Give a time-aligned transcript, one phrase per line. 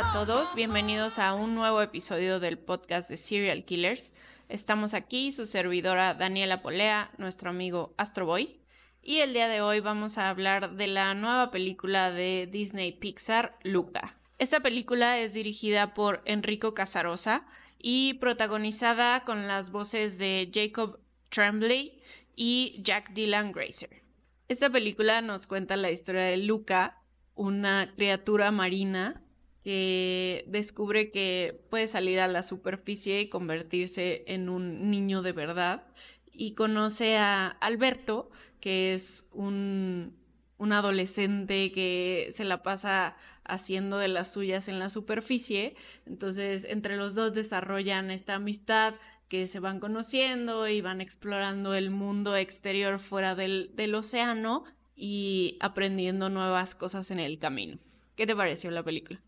[0.00, 4.12] A todos, bienvenidos a un nuevo episodio del podcast de Serial Killers.
[4.48, 8.60] Estamos aquí, su servidora Daniela Polea, nuestro amigo Astroboy,
[9.02, 13.50] y el día de hoy vamos a hablar de la nueva película de Disney Pixar,
[13.64, 14.16] Luca.
[14.38, 17.44] Esta película es dirigida por Enrico Casarosa
[17.76, 22.00] y protagonizada con las voces de Jacob Tremblay
[22.36, 24.04] y Jack Dylan Grazer.
[24.46, 27.02] Esta película nos cuenta la historia de Luca,
[27.34, 29.24] una criatura marina
[29.68, 35.84] que descubre que puede salir a la superficie y convertirse en un niño de verdad
[36.32, 40.16] y conoce a Alberto, que es un,
[40.58, 45.76] adolescente que se la pasa haciendo de las suyas en la superficie.
[46.06, 48.94] Entonces, entre los dos desarrollan esta amistad
[49.28, 54.64] que se van conociendo y van explorando el mundo exterior fuera del océano
[54.96, 57.78] y aprendiendo nuevas cosas en el camino.
[58.16, 59.20] ¿Qué te pareció la película?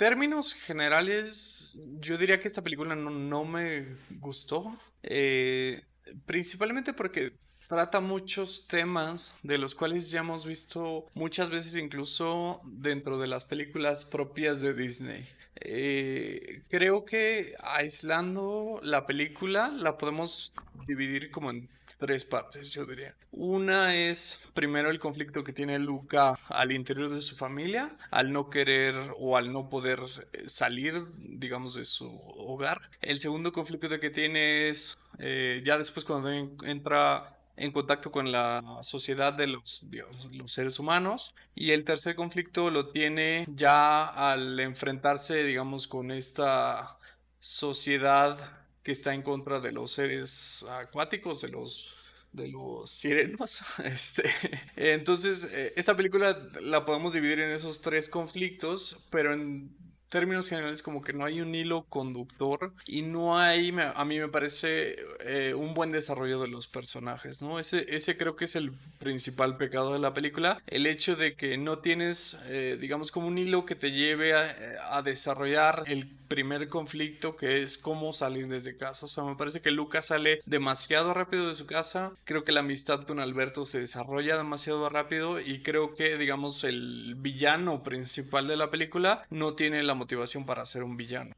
[0.00, 4.74] Términos generales, yo diría que esta película no, me gustó.
[5.02, 5.82] Eh,
[6.24, 7.34] principalmente porque
[7.68, 13.44] trata muchos temas de los cuales ya hemos visto muchas veces incluso dentro de las
[13.44, 15.28] películas propias de Disney.
[15.56, 20.54] Eh, creo que aislando la película la podemos
[20.86, 23.14] dividir como en tres partes, yo diría.
[23.30, 28.50] Una es primero el conflicto que tiene Luca al interior de su familia, al no
[28.50, 30.00] querer o al no poder
[30.32, 32.80] eh, salir, digamos, de su hogar.
[33.00, 38.62] El segundo conflicto que tiene es eh, ya después cuando entra en contacto con la
[38.82, 39.84] sociedad de los,
[40.32, 41.34] los seres humanos.
[41.54, 46.96] Y el tercer conflicto lo tiene ya al enfrentarse, digamos, con esta
[47.38, 51.96] sociedad que está en contra de los seres acuáticos, de los
[52.32, 53.60] de los sirenos.
[53.84, 54.30] Este,
[54.76, 59.74] entonces, eh, esta película la podemos dividir en esos tres conflictos, pero en
[60.08, 64.28] términos generales como que no hay un hilo conductor y no hay, a mí me
[64.28, 67.60] parece, eh, un buen desarrollo de los personajes, ¿no?
[67.60, 71.56] Ese, ese creo que es el principal pecado de la película, el hecho de que
[71.58, 76.68] no tienes, eh, digamos, como un hilo que te lleve a, a desarrollar el primer
[76.68, 79.06] conflicto que es cómo salir desde casa.
[79.06, 82.12] O sea, me parece que Lucas sale demasiado rápido de su casa.
[82.24, 87.16] Creo que la amistad con Alberto se desarrolla demasiado rápido y creo que, digamos, el
[87.16, 91.32] villano principal de la película no tiene la motivación para ser un villano.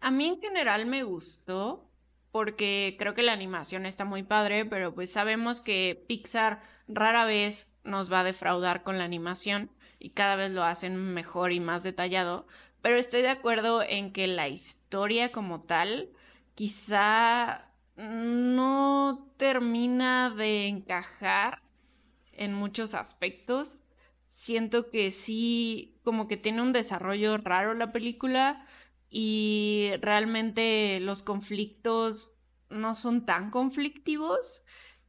[0.00, 1.86] A mí en general me gustó
[2.32, 7.70] porque creo que la animación está muy padre, pero pues sabemos que Pixar rara vez
[7.84, 11.82] nos va a defraudar con la animación y cada vez lo hacen mejor y más
[11.82, 12.46] detallado.
[12.88, 16.08] Pero estoy de acuerdo en que la historia como tal
[16.54, 21.60] quizá no termina de encajar
[22.32, 23.76] en muchos aspectos.
[24.26, 28.64] Siento que sí, como que tiene un desarrollo raro la película
[29.10, 32.32] y realmente los conflictos
[32.70, 34.62] no son tan conflictivos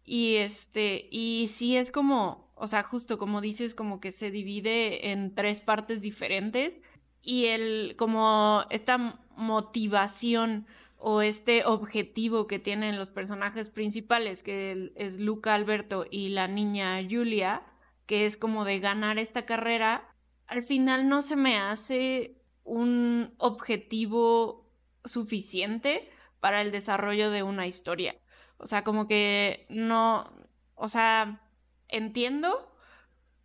[0.03, 5.11] y este y sí es como, o sea, justo como dices como que se divide
[5.11, 6.73] en tres partes diferentes
[7.21, 15.19] y el como esta motivación o este objetivo que tienen los personajes principales, que es
[15.19, 17.63] Luca Alberto y la niña Julia,
[18.05, 20.13] que es como de ganar esta carrera,
[20.47, 24.69] al final no se me hace un objetivo
[25.05, 26.09] suficiente
[26.39, 28.15] para el desarrollo de una historia.
[28.57, 30.29] O sea, como que no,
[30.75, 31.49] o sea,
[31.87, 32.73] entiendo,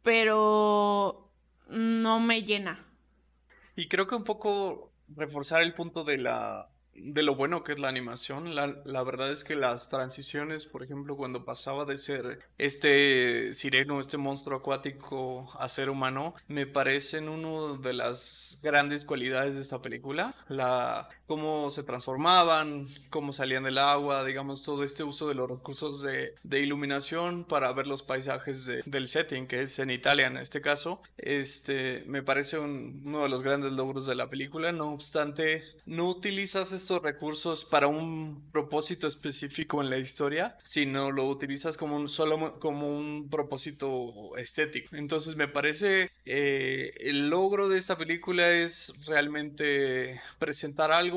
[0.03, 1.33] pero
[1.69, 2.85] no me llena.
[3.77, 7.79] Y creo que un poco reforzar el punto de la de lo bueno que es
[7.79, 8.55] la animación.
[8.55, 14.01] La, la, verdad es que las transiciones, por ejemplo, cuando pasaba de ser este sireno,
[14.01, 19.83] este monstruo acuático a ser humano, me parecen una de las grandes cualidades de esta
[19.83, 20.35] película.
[20.49, 26.03] La, cómo se transformaban, cómo salían del agua, digamos, todo este uso de los recursos
[26.03, 30.37] de, de iluminación para ver los paisajes de, del setting, que es en Italia en
[30.37, 31.01] este caso.
[31.17, 34.73] Este, me parece uno de los grandes logros de la película.
[34.73, 41.27] No obstante, no utilizas estos recursos para un propósito específico en la historia, sino lo
[41.27, 44.97] utilizas como un solo como un propósito estético.
[44.97, 51.14] Entonces me parece eh, el logro de esta película es realmente presentar algo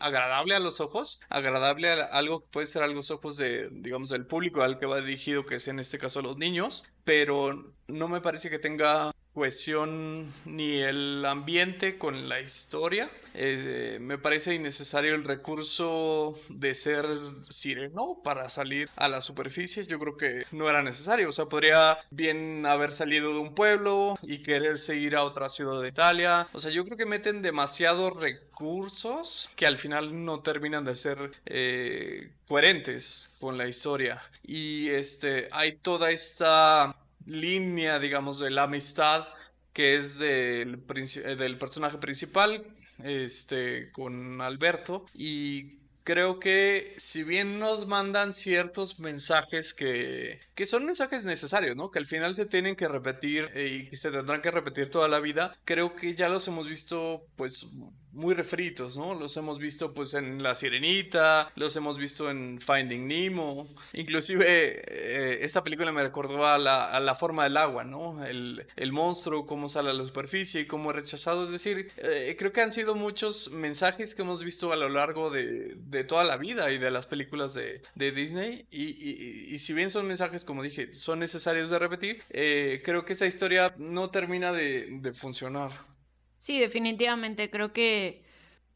[0.00, 4.10] agradable a los ojos, agradable a algo que puede ser a los ojos de, digamos,
[4.10, 8.08] del público al que va dirigido, que es en este caso los niños, pero no
[8.08, 13.10] me parece que tenga cohesión ni el ambiente con la historia.
[13.34, 17.04] Eh, me parece innecesario el recurso de ser
[17.50, 19.84] sireno para salir a la superficie.
[19.84, 21.28] Yo creo que no era necesario.
[21.28, 25.82] O sea, podría bien haber salido de un pueblo y quererse ir a otra ciudad
[25.82, 26.48] de Italia.
[26.54, 31.30] O sea, yo creo que meten demasiados recursos que al final no terminan de ser
[31.44, 34.22] eh, coherentes con la historia.
[34.42, 36.96] Y este, hay toda esta
[37.26, 39.26] línea, digamos, de la amistad
[39.72, 42.64] que es del, eh, del personaje principal,
[43.04, 50.86] este, con Alberto, y creo que si bien nos mandan ciertos mensajes que, que son
[50.86, 51.90] mensajes necesarios, ¿no?
[51.90, 55.20] Que al final se tienen que repetir eh, y se tendrán que repetir toda la
[55.20, 57.66] vida, creo que ya los hemos visto pues
[58.16, 59.14] muy refritos, ¿no?
[59.14, 65.38] Los hemos visto pues en La Sirenita, los hemos visto en Finding Nemo, inclusive eh,
[65.42, 68.24] esta película me recordó a la, forma del agua, ¿no?
[68.24, 72.52] El, monstruo, cómo sale a la superficie y cómo es rechazado, es decir, eh, creo
[72.52, 75.76] que han sido muchos mensajes que hemos visto a lo largo de,
[76.08, 80.62] toda la vida y de las películas de, Disney y, si bien son mensajes, como
[80.62, 85.95] dije, son necesarios de repetir, eh, creo que esa historia no termina de funcionar.
[86.38, 88.24] Sí, definitivamente creo que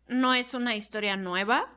[0.08, 1.72] no es una historia nueva.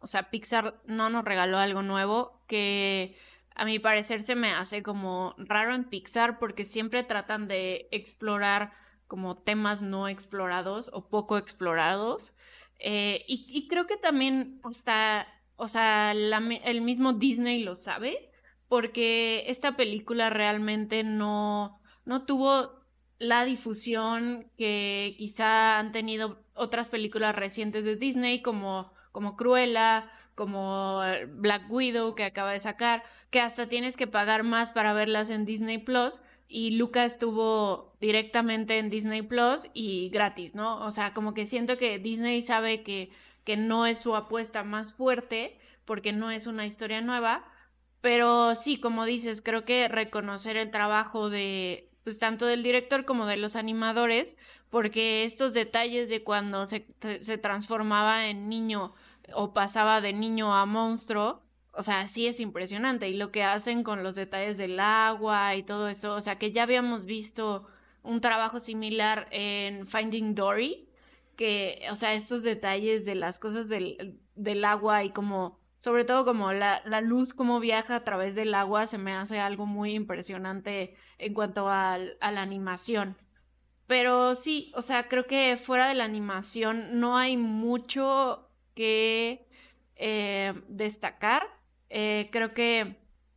[0.00, 3.16] O sea, Pixar no nos regaló algo nuevo que
[3.54, 8.72] a mi parecer se me hace como raro en Pixar porque siempre tratan de explorar
[9.06, 12.34] como temas no explorados o poco explorados.
[12.78, 15.26] Eh, y, creo que también hasta,
[15.56, 18.30] o sea, el mismo Disney lo sabe
[18.68, 22.83] porque esta película realmente no, no tuvo
[23.18, 31.00] la difusión que quizá han tenido otras películas recientes de Disney como, como Cruella, como
[31.28, 35.44] Black Widow que acaba de sacar, que hasta tienes que pagar más para verlas en
[35.44, 36.20] Disney Plus.
[36.46, 40.76] Y Luca estuvo directamente en Disney Plus y gratis, ¿no?
[40.84, 43.10] O sea, como que siento que Disney sabe que,
[43.44, 47.44] que no es su apuesta más fuerte porque no es una historia nueva.
[48.00, 53.26] Pero sí, como dices, creo que reconocer el trabajo de, pues tanto del director como
[53.26, 54.36] de los animadores,
[54.70, 56.86] porque estos detalles de cuando se,
[57.20, 58.94] se, transformaba en niño
[59.34, 61.42] o pasaba de niño a monstruo,
[61.72, 63.08] o sea, sí es impresionante.
[63.08, 66.52] Y lo que hacen con los detalles del agua y todo eso, o sea, que
[66.52, 67.66] ya habíamos visto
[68.02, 70.86] un trabajo similar en Finding Dory,
[71.36, 76.24] que, o sea, estos detalles de las cosas del, del agua y como sobre todo
[76.24, 80.96] como la, luz, cómo viaja a través del agua, se me hace algo muy impresionante
[81.18, 83.18] en cuanto a, la animación.
[83.86, 89.46] Pero sí, o sea, creo que fuera de la animación no hay mucho que
[89.96, 91.46] eh, destacar.
[91.90, 92.96] Eh, creo que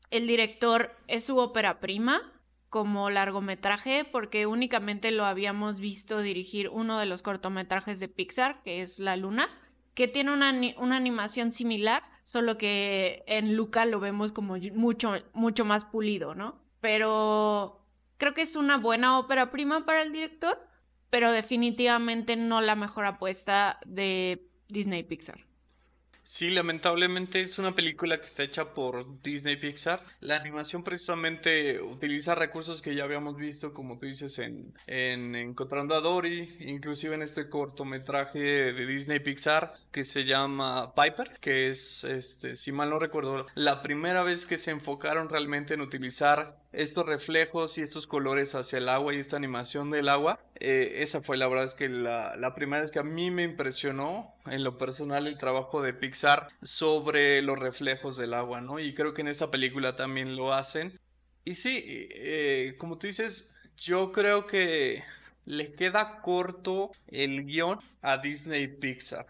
[0.09, 2.31] el director es su ópera prima
[2.69, 8.81] como largometraje porque únicamente lo habíamos visto dirigir uno de los cortometrajes de Pixar, que
[8.81, 9.49] es La Luna,
[9.95, 15.63] que tiene una, una animación similar, solo que en Luca lo vemos como mucho, mucho
[15.63, 16.61] más pulido, ¿no?
[16.81, 17.79] Pero
[18.17, 20.61] creo que es una buena ópera prima para el director,
[21.09, 25.46] pero definitivamente no la mejor apuesta de Disney Pixar.
[26.29, 30.05] Sí, lamentablemente es una película que está hecha por Disney Pixar.
[30.19, 35.95] La animación precisamente utiliza recursos que ya habíamos visto, como tú dices, en, en Encontrando
[35.95, 42.03] a Dory, inclusive en este cortometraje de Disney Pixar que se llama Piper, que es,
[42.03, 47.05] este, si mal no recuerdo, la primera vez que se enfocaron realmente en utilizar estos
[47.05, 50.39] reflejos y estos colores hacia el agua y esta animación del agua.
[50.59, 53.43] Eh, esa fue la verdad es que la, la, primera vez que a mí me
[53.43, 58.79] impresionó en lo personal el trabajo de Pixar sobre los reflejos del agua, ¿no?
[58.79, 60.91] Y creo que en esa película también lo hacen.
[61.45, 65.03] Y sí, eh, como tú dices, yo creo que
[65.45, 69.25] le queda corto el guion a Disney Pixar.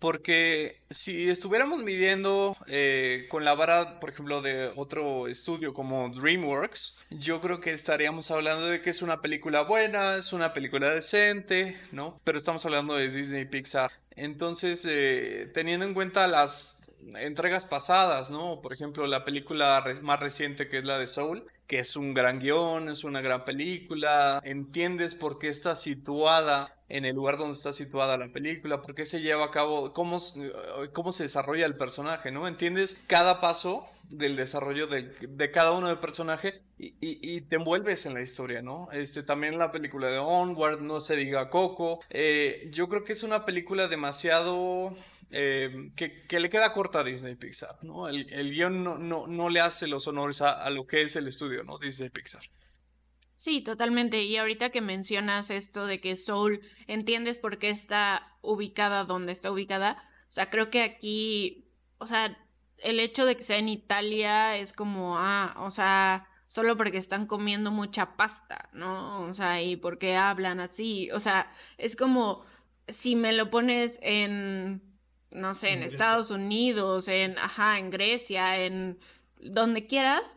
[0.00, 6.96] Porque si estuviéramos midiendo eh, con la vara, por ejemplo, de otro estudio como DreamWorks,
[7.10, 11.78] yo creo que estaríamos hablando de que es una película buena, es una película decente,
[11.92, 12.18] ¿no?
[12.24, 13.92] Pero estamos hablando de Disney Pixar.
[14.12, 18.60] Entonces, eh, teniendo en cuenta las entregas pasadas, ¿no?
[18.62, 22.40] Por ejemplo, la película más reciente que es la de Soul, que es un gran
[22.40, 27.72] guion, es una gran película, entiendes por qué está situada en el lugar donde está
[27.72, 31.76] situada la película, por qué se lleva a cabo, cómo, eh, cómo se desarrolla el
[31.76, 32.48] personaje, ¿no?
[32.48, 38.22] ¿Entiendes cada paso del desarrollo de, cada uno del personaje y, te envuelves en la
[38.22, 38.88] historia, ¿no?
[38.92, 43.22] Este, también la película de Onward, no se diga Coco, eh, yo creo que es
[43.22, 44.94] una película demasiado...
[45.32, 48.08] Eh, que, le queda corta a Disney Pixar, ¿no?
[48.08, 51.62] El, guion no, no, no, le hace los honores a lo que es el estudio,
[51.62, 51.78] ¿no?
[51.78, 52.42] Disney Pixar.
[53.40, 54.22] Sí, totalmente.
[54.22, 59.50] Y ahorita que mencionas esto de que Soul, entiendes por qué está ubicada donde está
[59.50, 59.96] ubicada.
[60.28, 61.64] O sea, creo que aquí,
[61.96, 62.36] o sea,
[62.76, 67.24] el hecho de que sea en Italia es como, ah, o sea, solo porque están
[67.24, 69.22] comiendo mucha pasta, ¿no?
[69.22, 71.10] O sea, y porque hablan así.
[71.12, 72.44] O sea, es como
[72.88, 74.82] si me lo pones en,
[75.30, 78.98] no sé, en, Estados Unidos, en, ajá, en Grecia, en
[79.40, 80.36] donde quieras,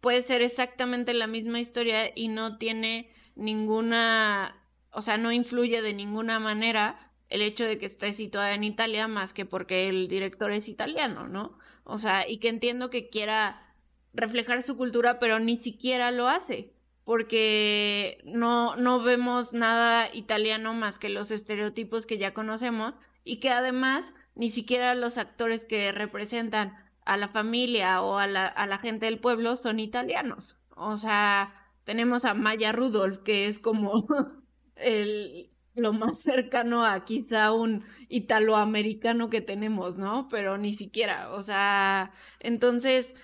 [0.00, 4.56] puede ser exactamente la misma historia y no tiene ninguna,
[4.90, 9.08] o sea, no influye de ninguna manera el hecho de que esté situada en Italia
[9.08, 11.58] más que porque el director es italiano, ¿no?
[11.84, 13.74] O sea, y que entiendo que quiera
[14.12, 16.72] reflejar su cultura, pero ni siquiera lo hace,
[17.04, 23.50] porque no, no vemos nada italiano más que los estereotipos que ya conocemos y que
[23.50, 28.78] además ni siquiera los actores que representan a la familia o a la, a la
[28.78, 30.58] gente del pueblo son italianos.
[30.76, 34.06] O sea, tenemos a Maya Rudolph, que es como
[34.76, 40.28] el, lo más cercano a quizá un italoamericano que tenemos, ¿no?
[40.28, 43.16] Pero ni siquiera, o sea, entonces,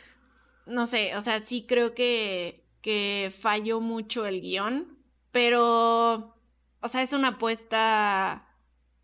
[0.66, 4.98] no sé, o sea, sí creo que, que falló mucho el guion,
[5.32, 6.36] pero,
[6.80, 8.48] o sea, es una apuesta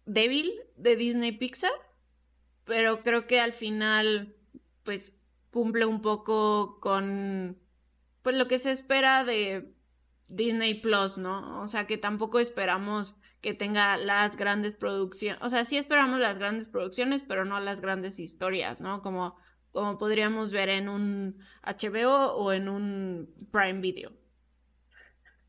[0.06, 1.72] débil de Disney Pixar,
[2.64, 4.36] pero creo que al final
[4.88, 7.60] pues cumple un poco con
[8.22, 9.74] pues lo que se espera de
[10.30, 11.60] Disney Plus, ¿no?
[11.60, 16.38] O sea, que tampoco esperamos que tenga las grandes producciones, o sea, sí esperamos las
[16.38, 19.02] grandes producciones, pero no las grandes historias, ¿no?
[19.02, 19.36] Como,
[19.72, 24.14] como podríamos ver en un HBO o en un Prime Video.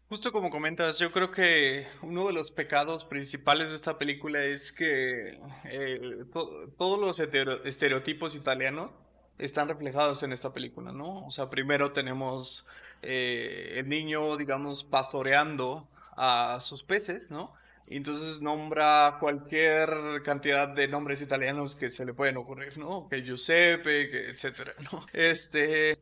[0.09, 4.73] Justo como comentas, yo creo que uno de los pecados principales de esta película es
[4.73, 8.91] que eh, todos los estereotipos italianos
[9.39, 11.25] están reflejados en esta película, ¿no?
[11.25, 12.67] O sea, primero tenemos
[13.01, 17.53] eh, el niño, digamos, pastoreando a sus peces, ¿no?
[17.87, 19.89] Y entonces nombra cualquier
[20.23, 23.07] cantidad de nombres italianos que se le pueden ocurrir, ¿no?
[23.09, 25.05] Que Giuseppe, que etcétera, ¿no?
[25.13, 25.97] Este...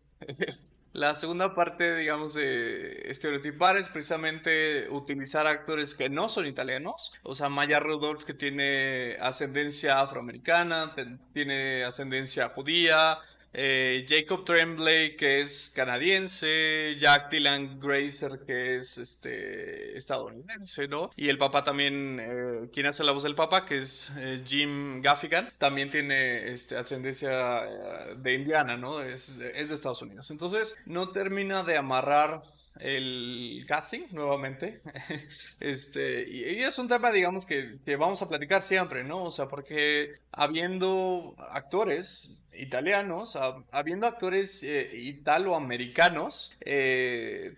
[0.98, 7.14] La segunda parte, digamos, de estereotipar es precisamente utilizar actores que no son italianos.
[7.22, 10.96] O sea, Maya Rudolph, que tiene ascendencia afroamericana,
[11.34, 13.20] tiene ascendencia judía,
[13.54, 21.10] eh, Jacob Tremblay, que es canadiense, Jack Dylan Grazer, que es este, estadounidense, ¿no?
[21.16, 25.02] Y el papá también, eh, quien hace la voz del papá, que es eh, Jim
[25.02, 27.64] Gaffigan, también tiene este, ascendencia
[28.16, 29.02] de Indiana, ¿no?
[29.02, 30.30] Es, es de Estados Unidos.
[30.32, 32.42] Entonces, no termina de amarrar
[32.80, 34.82] el casting nuevamente.
[35.60, 39.24] este, y, es un tema, digamos, que, que, vamos a platicar siempre, ¿no?
[39.24, 43.38] O sea, porque habiendo actores italianos,
[43.72, 47.56] habiendo actores eh, italoamericanos, eh,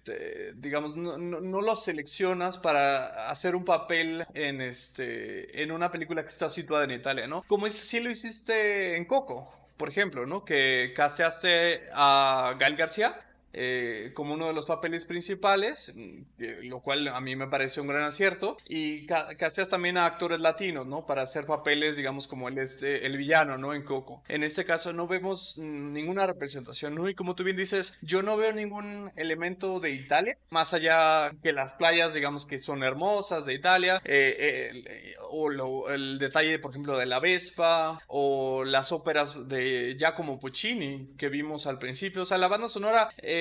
[0.55, 6.49] digamos, no, los seleccionas para hacer un papel en, este, en una película que está
[6.49, 7.43] situada en Italia, ¿no?
[7.47, 10.43] Como si lo hiciste en Coco, por ejemplo, ¿no?
[10.43, 13.17] Que caseaste a Gael García
[13.53, 16.23] eh, como uno de los papeles principales, mm,
[16.63, 20.85] lo cual a mí me parece un gran acierto, y casteas también a actores latinos,
[20.85, 21.05] ¿no?
[21.05, 23.73] Para hacer papeles, digamos, como el, este, el villano, ¿no?
[23.73, 24.23] En Coco.
[24.27, 27.09] En este caso no vemos ninguna representación, ¿no?
[27.09, 31.53] Y como tú bien dices, yo no veo ningún elemento de Italia, más allá que
[31.53, 36.97] las playas, digamos, que son hermosas de Italia, eh, eh, o el detalle, por ejemplo,
[36.97, 42.37] de la Vespa, o las óperas de Giacomo Puccini que vimos al principio, o sea,
[42.37, 43.09] la banda sonora...
[43.17, 43.38] Eh,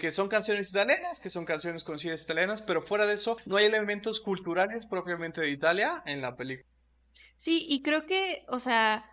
[0.00, 3.66] que son canciones italianas, que son canciones conocidas italianas, pero fuera de eso no hay
[3.66, 6.68] elementos culturales propiamente de Italia en la película.
[7.36, 9.04] Sí, y creo que, o sea,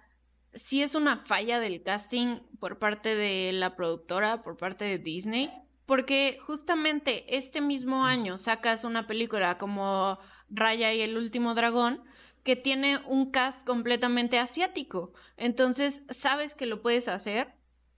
[0.53, 5.51] sí es una falla del casting por parte de la productora, por parte de Disney,
[5.85, 10.17] porque justamente este mismo año sacas una película como
[10.49, 12.03] Raya y el último dragón,
[12.43, 15.13] que tiene un cast completamente asiático.
[15.35, 17.54] Entonces, sabes que lo puedes hacer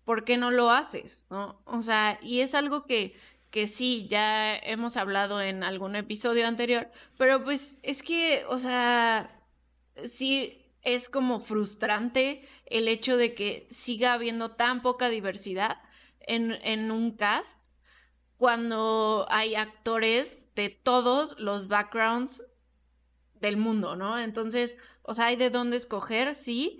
[0.07, 1.25] ¿por qué no lo haces?
[1.29, 1.61] ¿No?
[1.65, 3.13] O sea, y es algo que,
[3.51, 9.43] que sí, ya hemos hablado en algún episodio anterior, pero pues es que, o sea,
[10.09, 15.77] sí es como frustrante el hecho de que siga habiendo tan poca diversidad
[16.21, 17.73] en, en un cast
[18.37, 22.43] cuando hay actores de todos los backgrounds
[23.41, 24.17] del mundo, ¿no?
[24.17, 26.79] Entonces, o sea, hay de dónde escoger, sí.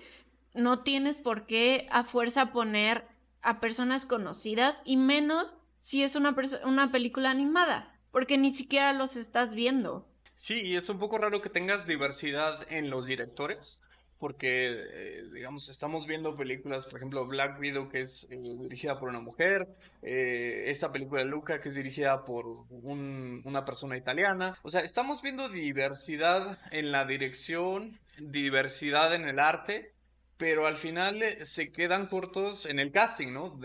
[0.53, 6.35] No tienes por qué a fuerza poner a personas conocidas y menos si es una,
[6.65, 10.07] una película animada, porque ni siquiera los estás viendo.
[10.35, 13.79] Sí, y es un poco raro que tengas diversidad en los directores.
[14.19, 19.09] porque, eh, digamos, estamos viendo películas, por ejemplo, Black Widow, que es eh, dirigida por
[19.09, 19.67] una mujer,
[20.01, 24.57] eh, esta película Luca, que es dirigida por una persona italiana.
[24.63, 29.93] O sea, estamos viendo diversidad en la dirección, diversidad en el arte,
[30.37, 33.59] pero al final eh, se quedan cortos en el casting, ¿no?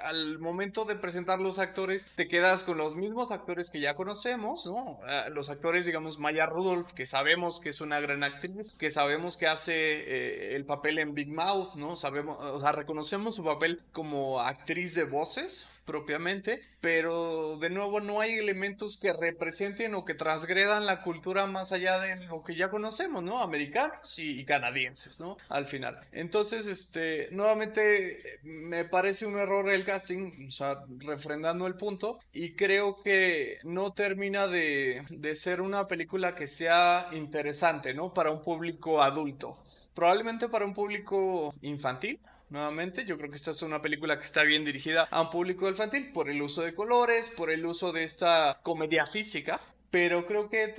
[0.00, 4.66] al momento de presentar los actores, te quedas con los mismos actores que ya conocemos,
[4.66, 4.98] ¿no?
[5.04, 9.36] Ah, los actores, digamos, Maya Rudolph, que sabemos que es una gran actriz, que sabemos
[9.36, 11.96] que hace eh, el papel en Big Mouth, ¿no?
[11.96, 18.20] Sabemos, o sea, reconocemos su papel como actriz de voces, propiamente, pero de nuevo no
[18.20, 22.68] hay elementos que representen o que transgredan la cultura más allá de lo que ya
[22.68, 23.40] conocemos, ¿no?
[23.40, 25.38] Americanos y, canadienses, ¿no?
[25.48, 25.98] Al final.
[26.12, 32.52] Entonces, este, nuevamente me parece un error el casting, o sea, refrendando el punto, y
[32.52, 38.12] creo que no termina de, de ser una película que sea interesante, ¿no?
[38.12, 39.56] Para un público adulto.
[39.94, 43.04] Probablemente para un público infantil, nuevamente.
[43.04, 46.12] Yo creo que esta es una película que está bien dirigida a un público infantil
[46.12, 49.60] por el uso de colores, por el uso de esta comedia física.
[49.90, 50.74] Pero creo que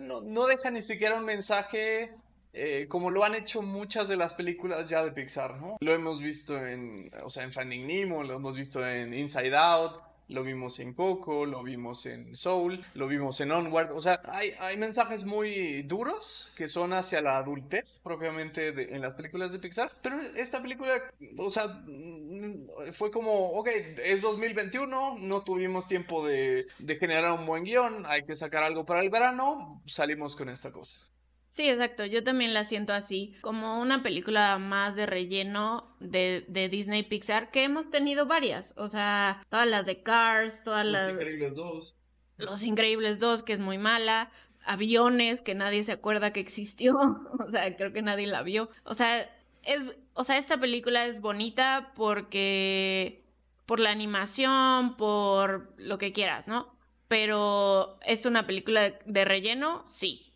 [0.00, 2.14] no, deja ni siquiera un mensaje
[2.54, 5.76] eh, como lo han hecho muchas de las películas ya de Pixar, ¿no?
[5.80, 10.11] Lo hemos visto en, o sea, en Finding Nemo, lo hemos visto en Inside Out,
[10.32, 13.92] lo vimos en Coco, lo vimos en Soul, lo vimos en Onward.
[13.92, 19.14] O sea, hay, hay mensajes muy duros que son hacia la adultez, propiamente en las
[19.14, 19.90] películas de Pixar.
[20.02, 20.94] Pero esta película,
[21.38, 23.68] o sea, mm, fue como, ok,
[24.04, 28.84] es 2021, no tuvimos tiempo de, de generar un buen guion, hay que sacar algo
[28.84, 31.12] para el verano, salimos con esta cosa.
[31.52, 32.06] Sí, exacto.
[32.06, 37.50] Yo también la siento así, como una película más de relleno de, de Disney Pixar,
[37.50, 38.72] que hemos tenido varias.
[38.78, 41.12] O sea, todas las de Cars, todas las.
[41.12, 41.96] Los Increíbles 2.
[42.38, 44.32] Los Increíbles 2, que es muy mala.
[44.64, 46.96] Aviones, que nadie se acuerda que existió.
[47.38, 48.70] o sea, creo que nadie la vio.
[48.84, 49.20] O sea,
[49.64, 49.84] es.
[50.14, 53.26] O sea, esta película es bonita porque.
[53.66, 56.74] por la animación, por lo que quieras, ¿no?
[57.08, 60.31] Pero es una película de relleno, sí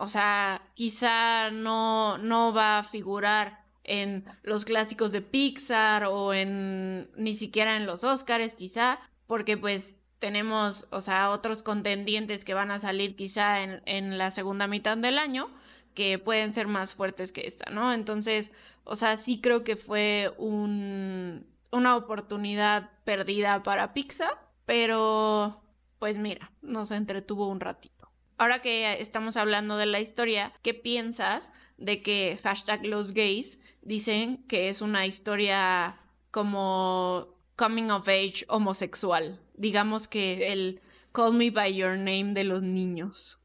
[0.00, 7.10] o sea, quizá no, no va a figurar en los clásicos de Pixar o en
[7.16, 12.70] ni siquiera en los Oscars, quizá, porque pues tenemos, o sea, otros contendientes que van
[12.70, 15.50] a salir quizá en, en la segunda mitad del año
[15.94, 17.92] que pueden ser más fuertes que esta, ¿no?
[17.92, 18.52] Entonces,
[18.84, 25.62] o sea, sí creo que fue un, una oportunidad perdida para Pixar, pero
[25.98, 27.99] pues mira, nos entretuvo un ratito
[28.40, 34.42] ahora que estamos hablando de la historia, ¿qué piensas de que hashtag los gays dicen
[34.48, 36.00] que es una historia
[36.30, 39.38] como coming of age homosexual?
[39.54, 40.80] Digamos que el
[41.12, 43.40] Call Me By Your Name de los niños.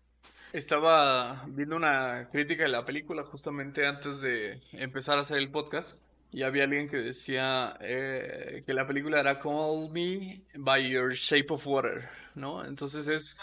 [0.54, 5.98] Estaba viendo una crítica de la película justamente antes de empezar a hacer el podcast
[6.32, 11.48] y había alguien que decía eh, que la película era Call Me By Your Shape
[11.50, 12.64] of Water, ¿no?
[12.64, 13.38] Entonces es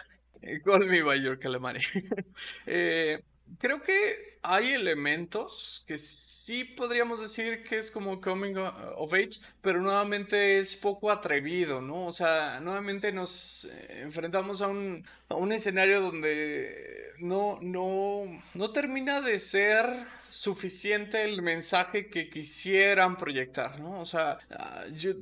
[0.64, 1.82] Call me by your calamari.
[2.66, 3.20] eh,
[3.58, 8.56] creo que hay elementos que sí podríamos decir que es como coming
[8.96, 12.06] of age, pero nuevamente es poco atrevido, ¿no?
[12.06, 18.24] O sea, nuevamente nos eh, enfrentamos a un, a un escenario donde no, no,
[18.54, 19.86] no termina de ser
[20.28, 24.00] suficiente el mensaje que quisieran proyectar, ¿no?
[24.00, 25.12] O sea, ah, yo,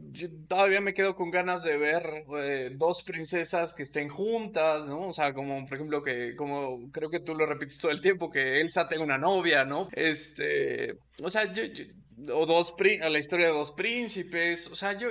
[0.46, 5.08] todavía me quedo con ganas de ver eh, dos princesas que estén juntas, ¿no?
[5.08, 8.30] O sea, como por ejemplo que, como creo que tú lo repites todo el tiempo,
[8.30, 9.88] que Elsa tenga una novia, ¿no?
[9.92, 11.62] Este, o sea, yo
[12.32, 15.08] o dos la historia de dos príncipes, o sea, yo,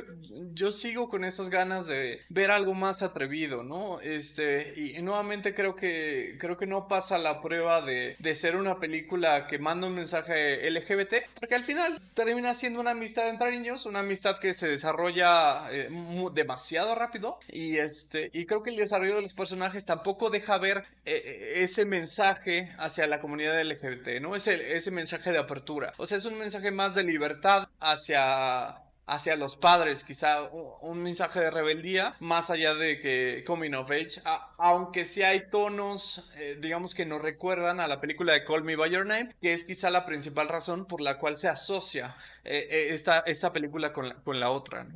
[0.54, 4.00] yo sigo con esas ganas de ver algo más atrevido, ¿no?
[4.02, 8.80] Este, y, nuevamente creo que, creo que no pasa la prueba de, de, ser una
[8.80, 13.86] película que manda un mensaje LGBT, porque al final termina siendo una amistad entre niños,
[13.86, 15.90] una amistad que se desarrolla eh,
[16.34, 20.84] demasiado rápido, y este, y creo que el desarrollo de los personajes tampoco deja ver
[21.06, 24.36] eh, eh, ese mensaje hacia la comunidad LGBT, ¿no?
[24.36, 29.36] Ese, ese mensaje de apertura, o sea, es un mensaje más de libertad hacia hacia
[29.36, 34.22] los padres, quizá un, mensaje de rebeldía, más allá de que Coming of Age,
[34.58, 38.76] aunque sí hay tonos, eh, digamos que nos recuerdan a la película de Call Me
[38.76, 42.68] By Your Name, que es quizá la principal razón por la cual se asocia eh,
[42.70, 44.88] eh, esta, esta, película con la, con la otra.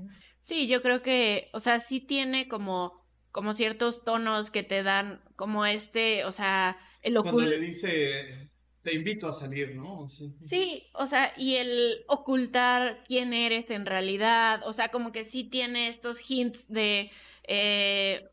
[0.41, 5.23] Sí, yo creo que, o sea, sí tiene como, como ciertos tonos que te dan
[5.35, 7.37] como este, o sea, el oculto.
[7.37, 8.51] Cuando le dice
[8.83, 10.07] te invito a salir, ¿no?
[10.09, 10.87] Sí.
[10.93, 15.87] o sea, y el ocultar quién eres en realidad, o sea, como que sí tiene
[15.87, 17.09] estos hints de
[17.43, 18.29] eh,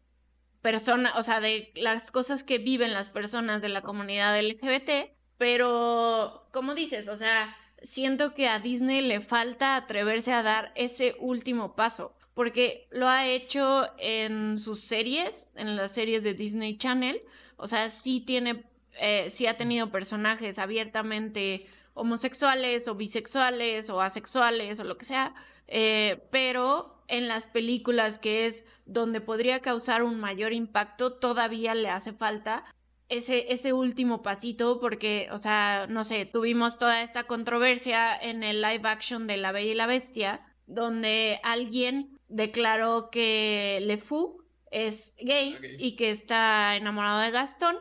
[0.61, 6.49] persona, o sea, de las cosas que viven las personas de la comunidad LGBT, Pero,
[6.53, 11.75] como dices, o sea, siento que a Disney le falta atreverse a dar ese último
[11.77, 17.23] paso, porque lo ha hecho en sus series, en las series de Disney Channel,
[17.57, 18.65] o sea, sí tiene,
[18.99, 25.35] eh, sí ha tenido personajes abiertamente homosexuales o bisexuales o asexuales o lo que sea,
[25.69, 31.91] eh, pero en las películas que es donde podría causar un mayor impacto, todavía le
[31.91, 32.65] hace falta
[33.09, 38.63] ese, ese último pasito porque, o sea, no sé, tuvimos toda esta controversia en el
[38.63, 45.17] live action de La Bella y la Bestia, donde alguien declaró que Le Fou es
[45.19, 47.77] gay y que está enamorado de Gastón.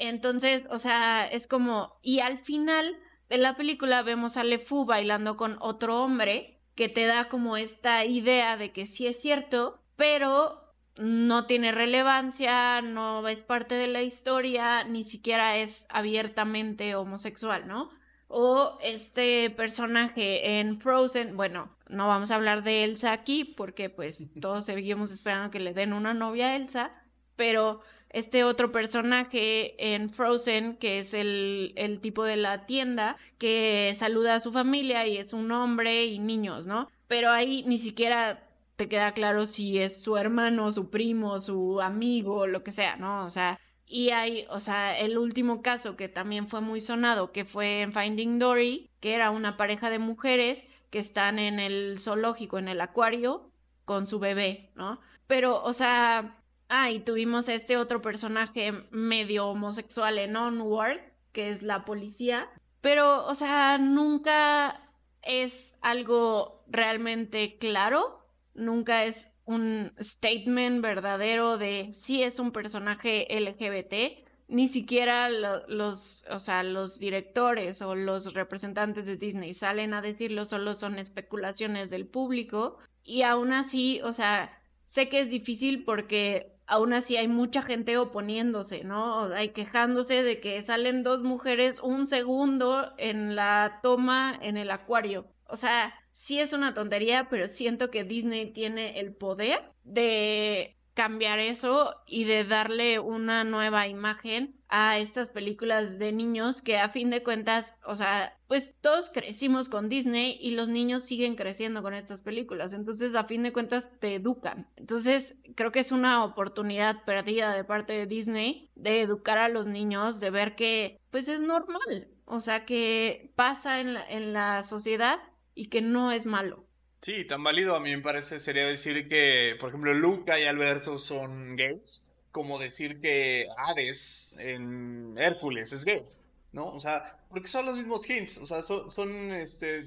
[0.00, 4.86] Entonces, o sea, es como, y al final de la película vemos a Le Fou
[4.86, 9.84] bailando con otro hombre que te da como esta idea de que sí es cierto,
[9.96, 17.68] pero no tiene relevancia, no es parte de la historia, ni siquiera es abiertamente homosexual,
[17.68, 17.90] ¿no?
[18.26, 24.32] O este personaje en Frozen, bueno, no vamos a hablar de Elsa aquí porque pues
[24.40, 26.90] todos seguimos esperando que le den una novia a Elsa,
[27.36, 33.92] pero este otro personaje en Frozen, que es el, el, tipo de la tienda, que
[33.94, 36.88] saluda a su familia y es un hombre y niños, ¿no?
[37.06, 38.46] Pero ahí ni siquiera
[38.76, 43.24] te queda claro si es su hermano, su primo, su amigo, lo que sea, ¿no?
[43.24, 47.44] O sea, y hay, o sea, el último caso que también fue muy sonado, que
[47.44, 52.58] fue en Finding Dory, que era una pareja de mujeres que están en el zoológico,
[52.58, 53.50] en el acuario,
[53.84, 55.00] con su bebé, ¿no?
[55.26, 56.39] Pero, o sea,
[56.72, 61.00] Ah, y tuvimos este otro personaje medio homosexual en Onward,
[61.32, 62.48] que es la policía.
[62.80, 64.78] Pero, o sea, nunca
[65.22, 68.24] es algo realmente claro.
[68.54, 74.24] Nunca es un statement verdadero de si es un personaje LGBT.
[74.46, 80.44] Ni siquiera los, o sea, los directores o los representantes de Disney salen a decirlo,
[80.44, 82.78] solo son especulaciones del público.
[83.02, 87.98] Y aún así, o sea, sé que es difícil porque aún así hay mucha gente
[87.98, 89.24] oponiéndose, ¿no?
[89.24, 95.26] Hay quejándose de que salen dos mujeres un segundo en la toma en el acuario.
[95.46, 101.38] O sea, sí es una tontería, pero siento que Disney tiene el poder de cambiar
[101.38, 107.10] eso y de darle una nueva imagen a estas películas de niños que a fin
[107.10, 111.92] de cuentas, o sea, pues todos crecimos con Disney y los niños siguen creciendo con
[111.92, 114.68] estas películas, entonces a fin de cuentas te educan.
[114.76, 119.66] Entonces creo que es una oportunidad perdida de parte de Disney de educar a los
[119.66, 124.62] niños, de ver que pues es normal, o sea, que pasa en la, en la
[124.62, 125.18] sociedad
[125.54, 126.69] y que no es malo.
[127.02, 130.98] Sí, tan válido a mí me parece sería decir que, por ejemplo, Luca y Alberto
[130.98, 136.04] son gays, como decir que Hades en Hércules es gay,
[136.52, 136.66] ¿no?
[136.68, 139.84] O sea, porque son los mismos hints, o sea, son, este,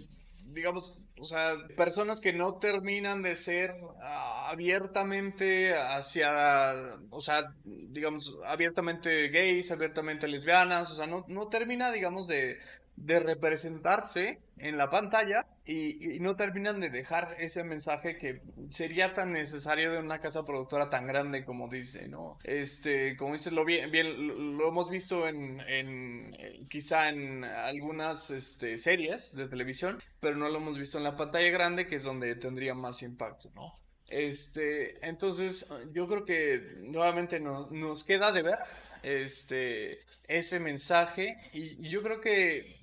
[0.48, 6.74] digamos, o sea, personas que no terminan de ser ah, abiertamente hacia,
[7.12, 12.58] o sea, digamos, abiertamente gays, abiertamente lesbianas, o sea, no, no termina, digamos, de,
[12.96, 19.34] de representarse en la pantalla y, no terminan de dejar ese mensaje que sería tan
[19.34, 22.38] necesario de una casa productora tan grande como dice, ¿no?
[22.44, 28.78] Este, como dices, lo bien, bien lo hemos visto en, en quizá en algunas este,
[28.78, 32.36] series de televisión, pero no lo hemos visto en la pantalla grande, que es donde
[32.36, 33.74] tendría más impacto, ¿no?
[34.08, 38.60] Este, entonces, yo creo que nuevamente nos queda de ver
[39.02, 42.83] este, ese mensaje y yo creo que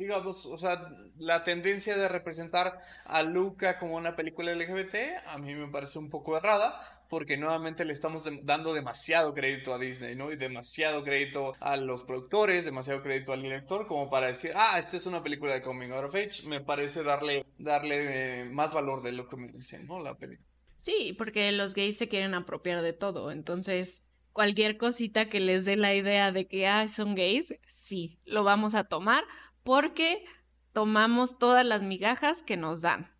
[0.00, 4.94] digamos, o sea, la tendencia de representar a Luca como una película LGBT
[5.26, 9.78] a mí me parece un poco errada porque nuevamente le estamos dando demasiado crédito a
[9.78, 10.32] Disney, ¿no?
[10.32, 14.96] Y demasiado crédito a los productores, demasiado crédito al director como para decir, ah, esta
[14.96, 19.02] es una película de Coming Out of Age, me parece darle, darle eh, más valor
[19.02, 20.02] de lo que me dicen, ¿no?
[20.02, 20.48] La película.
[20.76, 25.76] Sí, porque los gays se quieren apropiar de todo, entonces cualquier cosita que les dé
[25.76, 29.24] la idea de que ah, son gays, sí, lo vamos a tomar
[29.62, 30.24] porque
[30.72, 33.10] tomamos todas las migajas que nos dan.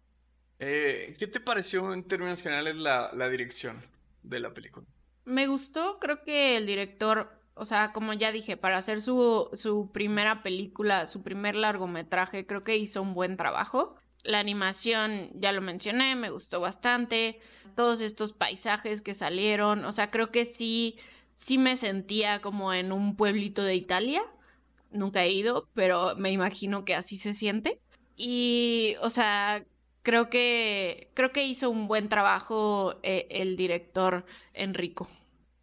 [0.58, 3.80] Eh, ¿Qué te pareció en términos generales la, dirección
[4.22, 4.86] de la película?
[5.24, 9.90] Me gustó, creo que el director, o sea, como ya dije, para hacer su, su
[9.92, 13.96] primera película, su primer largometraje, creo que hizo un buen trabajo.
[14.22, 17.40] La animación, ya lo mencioné, me gustó bastante.
[17.74, 20.98] Todos estos paisajes que salieron, o sea, creo que sí,
[21.32, 24.22] sí me sentía como en un pueblito de Italia
[24.90, 27.78] nunca he ido, pero me imagino que así se siente.
[28.16, 29.64] Y, o sea,
[30.02, 34.24] creo que, creo que hizo un buen trabajo eh, el director
[34.54, 35.08] Enrico.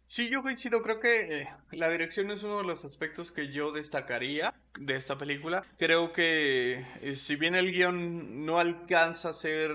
[0.04, 3.72] Sí, yo coincido, creo que eh, la dirección es uno de los aspectos que yo
[3.72, 5.62] destacaría de esta película.
[5.76, 9.70] Creo que eh, si bien el guion no alcanza a ser,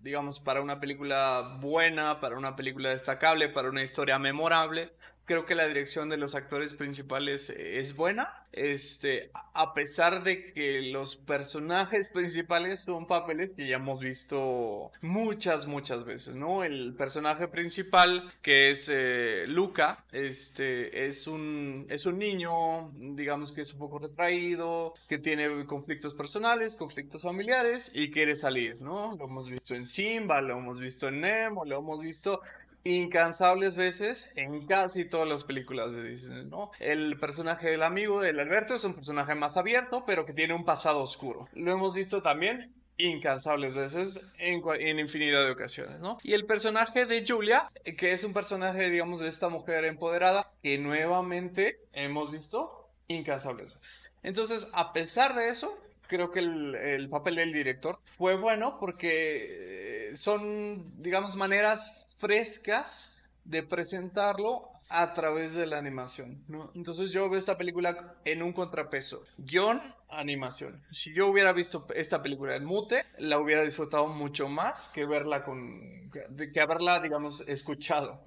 [0.00, 4.92] digamos, para una película buena, para una película destacable, para una historia memorable,
[5.30, 8.32] creo que la dirección de los actores principales es buena.
[8.50, 15.68] Este, a pesar de que los personajes principales son papeles que ya hemos visto muchas,
[15.68, 16.64] muchas veces, ¿no?
[16.64, 23.60] El personaje principal, que es eh, Luca, este, es un, es un niño, digamos que
[23.60, 29.14] es un poco retraído, que tiene conflictos personales, conflictos familiares y quiere salir, ¿no?
[29.16, 32.40] Lo hemos visto en Simba, lo hemos visto en Nemo, lo hemos visto
[32.84, 36.70] incansables veces en casi todas las películas de Disney, ¿no?
[36.78, 40.64] El personaje del amigo del Alberto es un personaje más abierto, pero que tiene un
[40.64, 41.48] pasado oscuro.
[41.52, 46.18] Lo hemos visto también incansables veces en, en, infinidad de ocasiones, ¿no?
[46.22, 50.78] Y el personaje de Julia, que es un personaje, digamos, de esta mujer empoderada, que
[50.78, 54.12] nuevamente hemos visto incansables veces.
[54.22, 55.74] Entonces, a pesar de eso,
[56.06, 59.79] creo que el, el papel del director fue bueno porque
[60.10, 66.72] eh, son, digamos, maneras frescas de presentarlo a través de la animación, ¿no?
[66.74, 70.84] Entonces yo veo esta película en un contrapeso, guion, animación.
[70.90, 75.44] Si yo hubiera visto esta película en mute, la hubiera disfrutado mucho más que verla
[75.44, 78.22] con, que haberla, digamos, escuchado.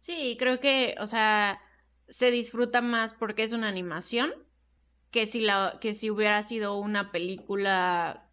[0.00, 1.60] Sí, creo que, o sea,
[2.08, 4.32] se disfruta más porque es una animación
[5.10, 8.28] que si la, que si hubiera sido una película,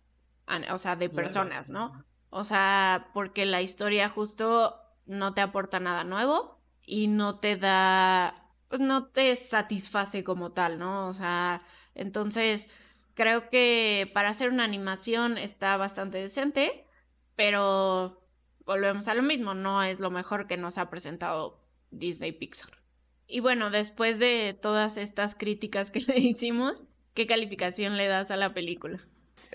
[0.72, 2.06] o sea, de personas, ¿no?
[2.36, 8.34] O sea, porque la historia justo no te aporta nada nuevo y no te da,
[8.69, 11.08] pues no te satisface como tal, ¿no?
[11.08, 11.62] O sea,
[11.93, 12.69] entonces
[13.13, 16.88] creo que para hacer una animación está bastante decente,
[17.36, 18.28] pero
[18.65, 22.82] volvemos a lo mismo, no es lo mejor que nos ha presentado Disney Pixar.
[23.28, 28.38] Y bueno, después de todas estas críticas que le hicimos, ¿qué calificación le das a
[28.38, 29.00] la película?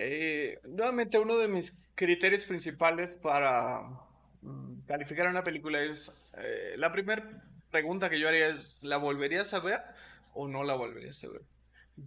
[0.01, 3.83] Eh, nuevamente, uno de mis criterios principales para
[4.43, 6.31] Mm, calificar una película es...
[6.39, 9.81] Eh, la primera pregunta que yo haría es, ¿la volverías a ver
[10.35, 11.43] o no la volverías a ver?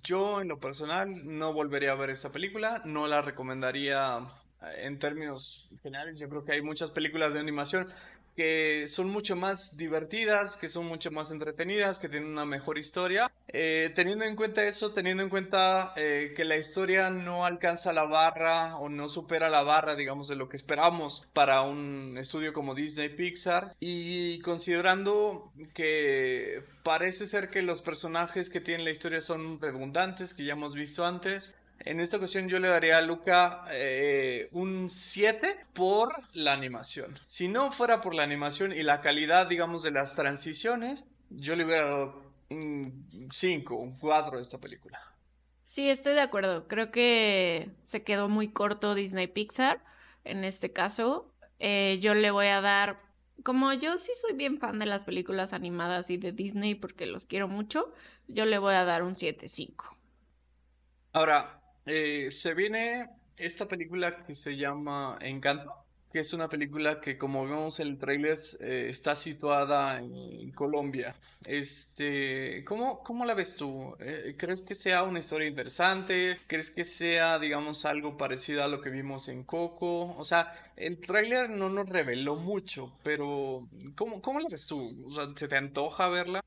[0.03, 4.19] Yo en lo personal no volvería a ver esa película, no la recomendaría
[4.61, 6.19] eh, en términos generales.
[6.19, 7.87] Yo creo que hay muchas películas de animación
[8.35, 13.31] que son mucho más divertidas, que son mucho más entretenidas, que tienen una mejor historia.
[13.47, 18.05] Eh, teniendo en cuenta eso, teniendo en cuenta eh, que la historia no alcanza la
[18.05, 22.75] barra o no supera la barra, digamos, de lo que esperamos para un estudio como
[22.75, 29.59] Disney Pixar, y considerando que parece ser que los personajes que tienen la historia son
[29.59, 34.49] redundantes, que ya hemos visto antes, en esta ocasión yo le daría a Luca eh,
[34.51, 37.17] un 7 por la animación.
[37.27, 41.65] Si no fuera por la animación y la calidad, digamos, de las transiciones, yo le
[41.65, 44.99] hubiera dado un 5, un 4 a esta película.
[45.65, 46.67] Sí, estoy de acuerdo.
[46.67, 49.83] Creo que se quedó muy corto Disney Pixar
[50.23, 51.33] en este caso.
[51.59, 52.99] Eh, yo le voy a dar,
[53.43, 57.25] como yo sí soy bien fan de las películas animadas y de Disney porque los
[57.25, 57.93] quiero mucho,
[58.27, 59.97] yo le voy a dar un 7-5.
[61.13, 65.73] Ahora, eh, se viene esta película que se llama Encanto,
[66.11, 71.15] que es una película que como vemos en el trailer eh, está situada en Colombia.
[71.45, 73.95] Este, ¿cómo, cómo la ves tú?
[73.99, 76.37] Eh, ¿Crees que sea una historia interesante?
[76.47, 80.15] ¿Crees que sea, digamos, algo parecido a lo que vimos en Coco?
[80.17, 84.93] O sea, el trailer no nos reveló mucho, pero ¿cómo, cómo la ves tú?
[85.35, 86.41] ¿se te antoja verla?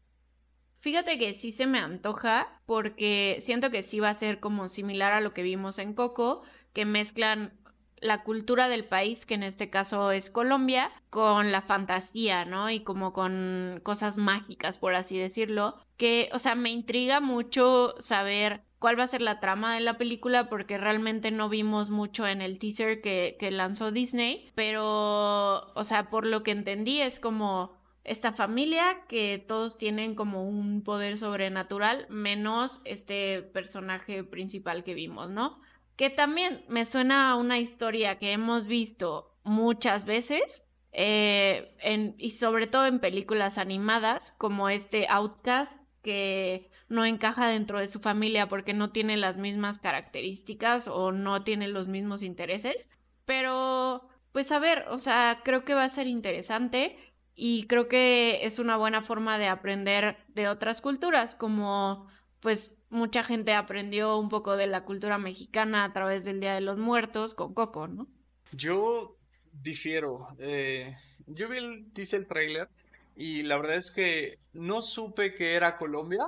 [0.84, 5.14] Fíjate que sí se me antoja porque siento que sí va a ser como similar
[5.14, 6.42] a lo que vimos en Coco,
[6.74, 7.58] que mezclan
[8.02, 12.68] la cultura del país, que en este caso es Colombia, con la fantasía, ¿no?
[12.68, 18.62] Y como con cosas mágicas, por así decirlo, que, o sea, me intriga mucho saber
[18.78, 22.42] cuál va a ser la trama de la película porque realmente no vimos mucho en
[22.42, 28.32] el teaser que, lanzó Disney, pero, o sea, por lo que entendí es como esta
[28.32, 35.60] familia que todos tienen como un poder sobrenatural, menos este personaje principal que vimos, ¿no?
[35.96, 41.74] Que también me suena a una historia que hemos visto muchas veces, eh,
[42.18, 48.00] y sobre todo en películas animadas, como este Outcast, que no encaja dentro de su
[48.00, 52.90] familia porque no tiene las mismas características o no tiene los mismos intereses.
[53.24, 56.96] Pero, pues a ver, o sea, creo que va a ser interesante
[57.34, 62.06] y creo que es una buena forma de aprender de otras culturas, como
[62.40, 66.60] pues mucha gente aprendió un poco de la cultura mexicana a través del Día de
[66.60, 68.06] los Muertos con Coco, ¿no?
[68.52, 69.16] Yo
[69.52, 70.28] difiero.
[70.38, 70.94] Eh,
[71.26, 72.68] yo vi el, el trailer
[73.16, 76.26] y la verdad es que no supe que era Colombia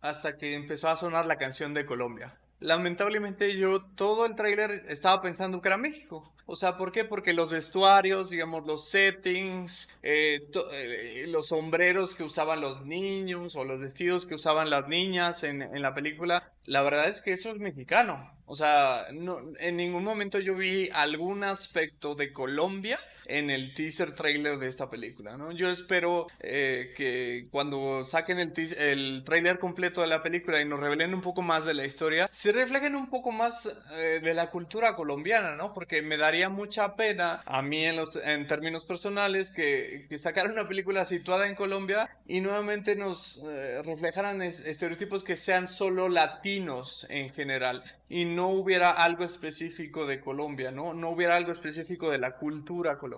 [0.00, 2.38] hasta que empezó a sonar la canción de Colombia.
[2.60, 6.32] Lamentablemente yo todo el tráiler estaba pensando que era México.
[6.46, 7.04] O sea, ¿por qué?
[7.04, 13.64] Porque los vestuarios, digamos, los settings, eh, eh, los sombreros que usaban los niños o
[13.64, 17.50] los vestidos que usaban las niñas en, en la película, la verdad es que eso
[17.50, 18.32] es mexicano.
[18.46, 24.14] O sea, no, en ningún momento yo vi algún aspecto de Colombia en el teaser
[24.14, 25.52] trailer de esta película, ¿no?
[25.52, 30.80] Yo espero eh, que cuando saquen el, el trailer completo de la película y nos
[30.80, 34.50] revelen un poco más de la historia, se reflejen un poco más eh, de la
[34.50, 35.74] cultura colombiana, ¿no?
[35.74, 40.52] Porque me daría mucha pena a mí en, los, en términos personales que, que sacaran
[40.52, 47.06] una película situada en Colombia y nuevamente nos eh, reflejaran estereotipos que sean solo latinos
[47.10, 50.94] en general y no hubiera algo específico de Colombia, ¿no?
[50.94, 53.17] No hubiera algo específico de la cultura colombiana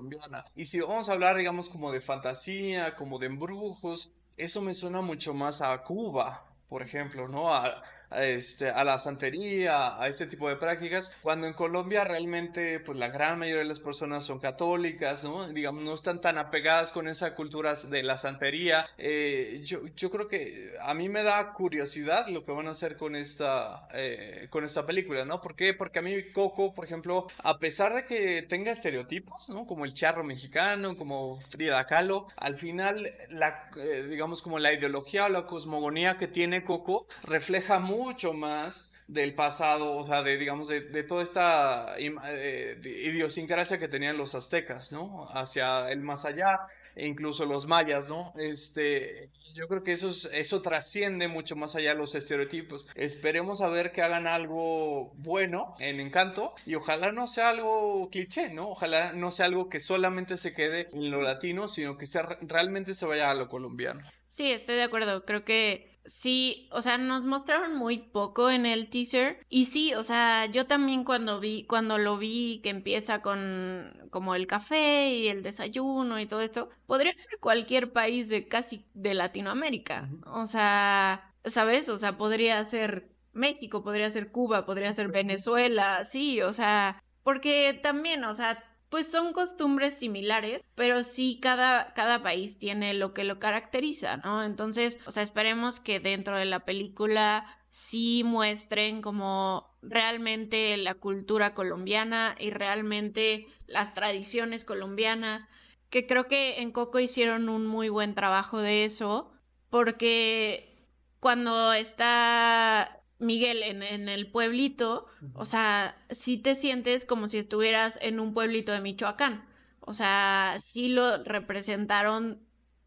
[0.54, 5.00] y si vamos a hablar, digamos, como de fantasía, como de embrujos, eso me suena
[5.00, 7.52] mucho más a Cuba, por ejemplo, ¿no?
[7.54, 12.98] A, este, a la santería, a ese tipo de prácticas, cuando en Colombia realmente pues
[12.98, 15.48] la gran mayoría de las personas son católicas, ¿no?
[15.48, 18.86] Digamos, no están tan apegadas con esa cultura de la santería.
[18.98, 22.96] Eh, yo, yo creo que a mí me da curiosidad lo que van a hacer
[22.96, 25.40] con esta, eh, con esta película, ¿no?
[25.40, 25.74] ¿Por qué?
[25.74, 29.66] Porque a mí Coco, por ejemplo, a pesar de que tenga estereotipos, ¿no?
[29.66, 35.26] Como el charro mexicano, como Frida Kahlo, al final, la, eh, digamos, como la ideología
[35.26, 40.36] o la cosmogonía que tiene Coco refleja muy mucho más del pasado, o sea, de,
[40.38, 45.26] digamos, de, toda esta eh, idiosincrasia que tenían los aztecas, ¿no?
[45.30, 46.60] Hacia el más allá,
[46.94, 48.32] e incluso los mayas, ¿no?
[48.36, 52.88] Este, yo creo que eso, eso trasciende mucho más allá de los estereotipos.
[52.94, 58.50] Esperemos a ver que hagan algo bueno en Encanto y ojalá no sea algo cliché,
[58.50, 58.70] ¿no?
[58.70, 62.94] Ojalá no sea algo que solamente se quede en lo latino, sino que sea, realmente
[62.94, 64.02] se vaya a lo colombiano.
[64.28, 65.24] Sí, estoy de acuerdo.
[65.24, 69.44] Creo que sí, o sea, nos mostraron muy poco en el teaser.
[69.48, 74.34] Y sí, o sea, yo también cuando vi, cuando lo vi que empieza con como
[74.34, 79.14] el café y el desayuno y todo esto, podría ser cualquier país de casi de
[79.14, 80.10] Latinoamérica.
[80.26, 81.88] O sea, ¿sabes?
[81.88, 87.78] O sea, podría ser México, podría ser Cuba, podría ser Venezuela, sí, o sea, porque
[87.82, 93.22] también, o sea, pues son costumbres similares, pero sí cada, cada país tiene lo que
[93.22, 94.42] lo caracteriza, ¿no?
[94.42, 101.54] Entonces, o sea, esperemos que dentro de la película sí muestren como realmente la cultura
[101.54, 105.46] colombiana y realmente las tradiciones colombianas,
[105.88, 109.30] que creo que en Coco hicieron un muy buen trabajo de eso,
[109.70, 110.88] porque
[111.20, 118.18] cuando está Miguel, en, el pueblito, o sea, sí te sientes como si estuvieras en
[118.18, 119.46] un pueblito de Michoacán.
[119.80, 122.40] O sea, sí lo representaron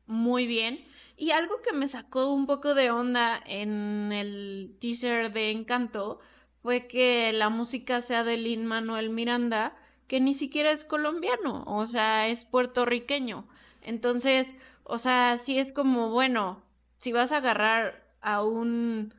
[0.06, 0.84] muy bien.
[1.18, 6.20] Y algo que me sacó un poco de onda en el teaser de Encanto
[6.62, 9.76] fue que la música sea de Lin Manuel Miranda,
[10.08, 13.48] que ni siquiera es colombiano, o sea, es puertorriqueño.
[13.82, 16.64] Entonces, o sea, sí es como, bueno,
[16.98, 19.14] si vas a agarrar a un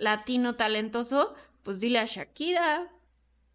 [0.00, 2.90] latino talentoso, pues dile a Shakira.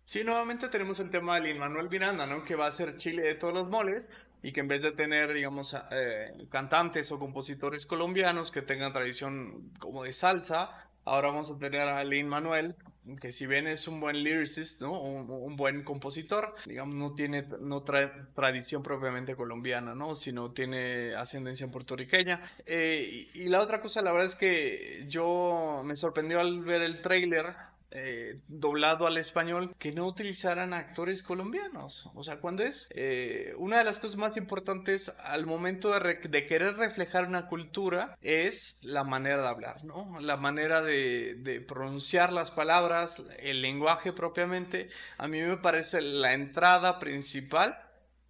[0.06, 2.44] Sí, nuevamente tenemos el tema de Lin Manuel Miranda, ¿no?
[2.44, 4.08] Que va a ser Chile de todos los moles
[4.44, 9.72] y que en vez de tener, digamos, eh, cantantes o compositores colombianos que tengan tradición
[9.80, 10.70] como de salsa,
[11.04, 12.76] ahora vamos a tener a Lin Manuel,
[13.22, 15.00] que si bien es un buen lyricist, ¿no?
[15.00, 20.15] Un, buen compositor, digamos, no tiene, no trae tradición propiamente colombiana, ¿no?
[20.15, 22.41] Sino tiene ascendencia puertorriqueña.
[22.65, 26.82] Eh, y, y, la otra cosa, la verdad es que yo me sorprendió al ver
[26.82, 27.54] el tráiler
[27.91, 32.10] eh, doblado al español que no utilizaran actores colombianos.
[32.15, 36.76] O sea, cuando es eh, una de las cosas más importantes al momento de, querer
[36.76, 40.19] reflejar una cultura es la manera de hablar, ¿no?
[40.19, 44.89] La manera de, pronunciar las palabras, el lenguaje propiamente.
[45.17, 47.80] A mí me parece la entrada principal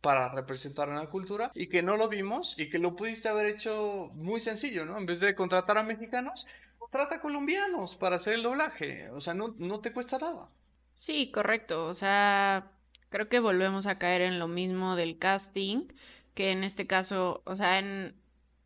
[0.01, 4.11] para representar una cultura y que no lo vimos y que lo pudiste haber hecho
[4.13, 4.99] muy sencillo, ¿no?
[4.99, 6.45] En vez de contratar a mexicanos,
[6.91, 9.09] trata colombianos para hacer el doblaje.
[9.11, 10.49] O sea, no, no te cuesta nada.
[10.93, 11.86] Sí, correcto.
[11.86, 12.71] O sea,
[13.09, 15.88] creo que volvemos a caer en lo mismo del casting,
[16.33, 18.15] que en este caso, o sea, en,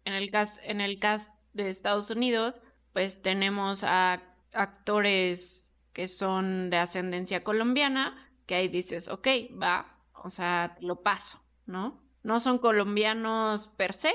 [0.05, 2.55] en, el, cast, en el cast de Estados Unidos,
[2.93, 4.21] pues tenemos a
[4.53, 9.27] actores que son de ascendencia colombiana, que ahí dices, ok,
[9.61, 12.01] va, o sea, lo paso, ¿no?
[12.23, 14.13] No son colombianos per se,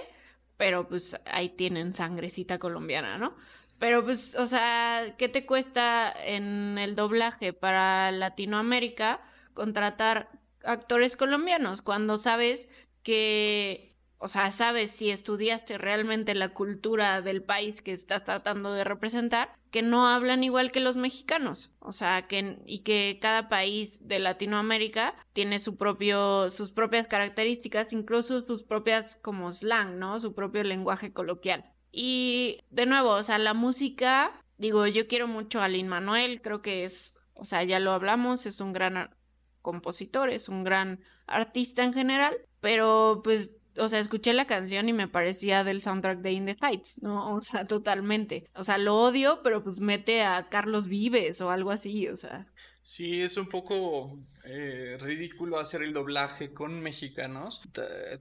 [0.57, 3.37] pero pues ahí tienen sangrecita colombiana, ¿no?
[3.79, 9.21] Pero pues, o sea, ¿qué te cuesta en el doblaje para Latinoamérica
[9.53, 10.31] contratar
[10.65, 12.69] actores colombianos cuando sabes
[13.03, 18.85] que, o sea, sabes si estudiaste realmente la cultura del país que estás tratando de
[18.85, 21.73] representar, que no hablan igual que los mexicanos.
[21.81, 27.93] O sea, que y que cada país de Latinoamérica tiene su propio sus propias características,
[27.93, 30.19] incluso sus propias como slang, ¿no?
[30.21, 31.74] Su propio lenguaje coloquial.
[31.95, 36.61] Y de nuevo, o sea, la música, digo, yo quiero mucho a Lin Manuel, creo
[36.61, 39.15] que es, o sea, ya lo hablamos, es un gran
[39.63, 44.93] compositor, es un gran artista en general, pero pues o sea, escuché la canción y
[44.93, 47.35] me parecía del soundtrack de In the Heights, ¿no?
[47.35, 48.49] O sea, totalmente.
[48.55, 52.47] O sea, lo odio, pero pues mete a Carlos Vives o algo así, o sea.
[52.83, 57.63] Sí, es un poco eh, ridículo hacer el doblaje con mexicanos.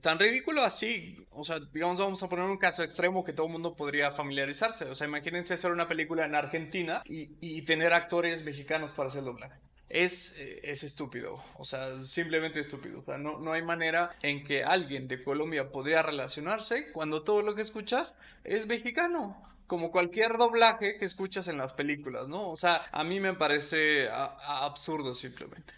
[0.00, 3.52] tan ridículo así, o sea, digamos, vamos a poner un caso extremo que todo el
[3.52, 4.86] mundo podría familiarizarse.
[4.86, 9.18] O sea, imagínense hacer una película en Argentina y, y tener actores mexicanos para hacer
[9.18, 13.00] el doblaje es, eh, es estúpido, o sea, simplemente estúpido.
[13.00, 17.42] O sea, no, no hay manera en que alguien de Colombia podría relacionarse cuando todo
[17.42, 22.50] lo que escuchas es mexicano como cualquier doblaje que escuchas en las películas, ¿no?
[22.50, 25.72] O sea, a mí me parece absurdo simplemente.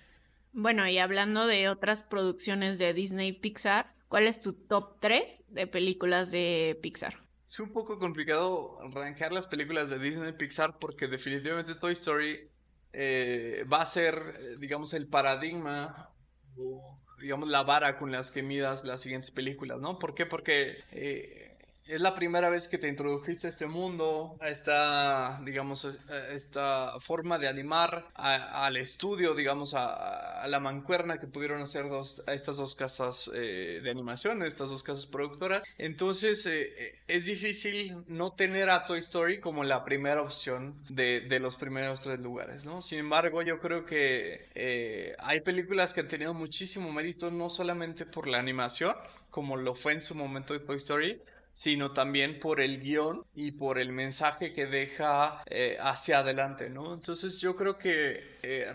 [0.52, 5.66] Bueno, y hablando de otras producciones de Disney Pixar, ¿cuál es tu top 3 de
[5.66, 7.14] películas de Pixar?
[7.44, 12.50] Es un poco complicado arrancar las películas de Disney Pixar porque definitivamente Toy Story
[12.98, 16.10] eh, va a ser, eh, digamos, el paradigma
[16.56, 19.98] o, digamos, la vara con las que midas las siguientes películas, ¿no?
[19.98, 20.24] ¿Por qué?
[20.24, 21.45] Porque eh,
[21.86, 25.84] es la primera vez que te introdujiste a este mundo, a esta, digamos,
[26.32, 32.32] esta forma de animar al estudio, digamos, a, la mancuerna que pudieron hacer dos, a
[32.32, 35.64] estas dos casas eh, de animación, estas dos casas productoras.
[35.78, 41.20] Entonces, eh, eh, es difícil no tener a Toy Story como la primera opción de,
[41.20, 42.82] de los primeros tres lugares, ¿no?
[42.82, 48.26] Sin embargo, yo creo que hay películas que han tenido muchísimo mérito, no solamente por
[48.26, 48.94] la animación,
[49.30, 51.20] como lo fue en su momento de Toy Story,
[51.56, 56.92] sino también por el guion y por el mensaje que deja eh, hacia adelante, ¿no?
[56.92, 58.70] Entonces yo creo que eh,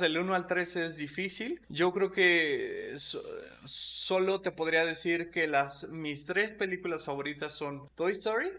[0.00, 1.60] del 1 al 3 es difícil.
[1.68, 2.96] Yo creo que
[3.64, 8.50] solo te podría decir que las mis tres películas favoritas son Toy Story,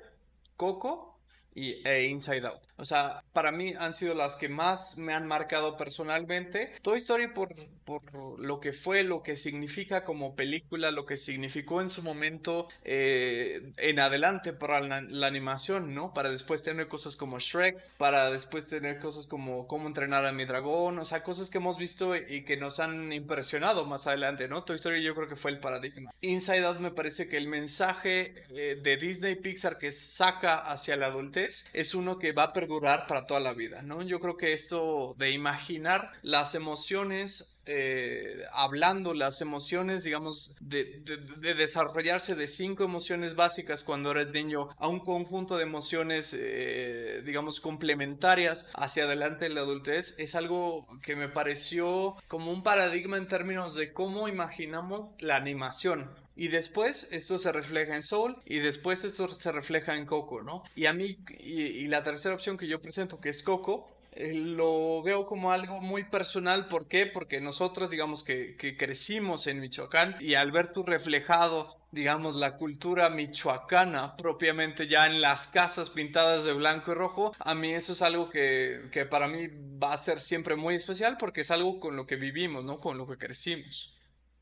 [0.56, 1.11] Coco
[1.54, 2.62] y e Inside Out.
[2.78, 6.72] O sea, para mí han sido las que más me han marcado personalmente.
[6.82, 7.54] Toy Story por,
[7.86, 12.68] por lo que fue, lo que significa como película, lo que significó en su momento
[12.84, 16.14] eh, en adelante para la, animación, ¿no?
[16.14, 20.46] Para después tener cosas como Shrek, para después tener cosas como Cómo entrenar a mi
[20.46, 24.64] dragón, o sea, cosas que hemos visto y que nos han impresionado más adelante, ¿no?
[24.64, 26.10] Toy Story yo creo que fue el paradigma.
[26.22, 31.08] Inside Out me parece que el mensaje eh, de Disney Pixar que saca hacia la
[31.08, 34.02] adultez es uno que va a perder durar para toda la vida, ¿no?
[34.04, 41.04] Yo creo que esto de imaginar las emociones eh, hablando las emociones, digamos, de,
[41.56, 47.60] desarrollarse de cinco emociones básicas cuando eres niño a un conjunto de emociones, eh, digamos,
[47.60, 53.28] complementarias hacia adelante en la adultez, es algo que me pareció como un paradigma en
[53.28, 56.10] términos de cómo imaginamos la animación.
[56.36, 60.64] Y después esto se refleja en Soul y después esto se refleja en Coco, ¿no?
[60.76, 65.02] Y a mí, y, la tercera opción que yo presento, que es Coco, eh, lo
[65.04, 66.68] veo como algo muy personal.
[66.68, 67.06] ¿Por qué?
[67.06, 72.58] Porque nosotros, digamos que, que, crecimos en Michoacán y al ver tu reflejado, digamos, la
[72.58, 77.94] cultura michoacana propiamente ya en las casas pintadas de blanco y rojo, a mí eso
[77.94, 79.48] es algo que, que para mí
[79.82, 82.80] va a ser siempre muy especial porque es algo con lo que vivimos, ¿no?
[82.80, 83.94] Con lo que crecimos.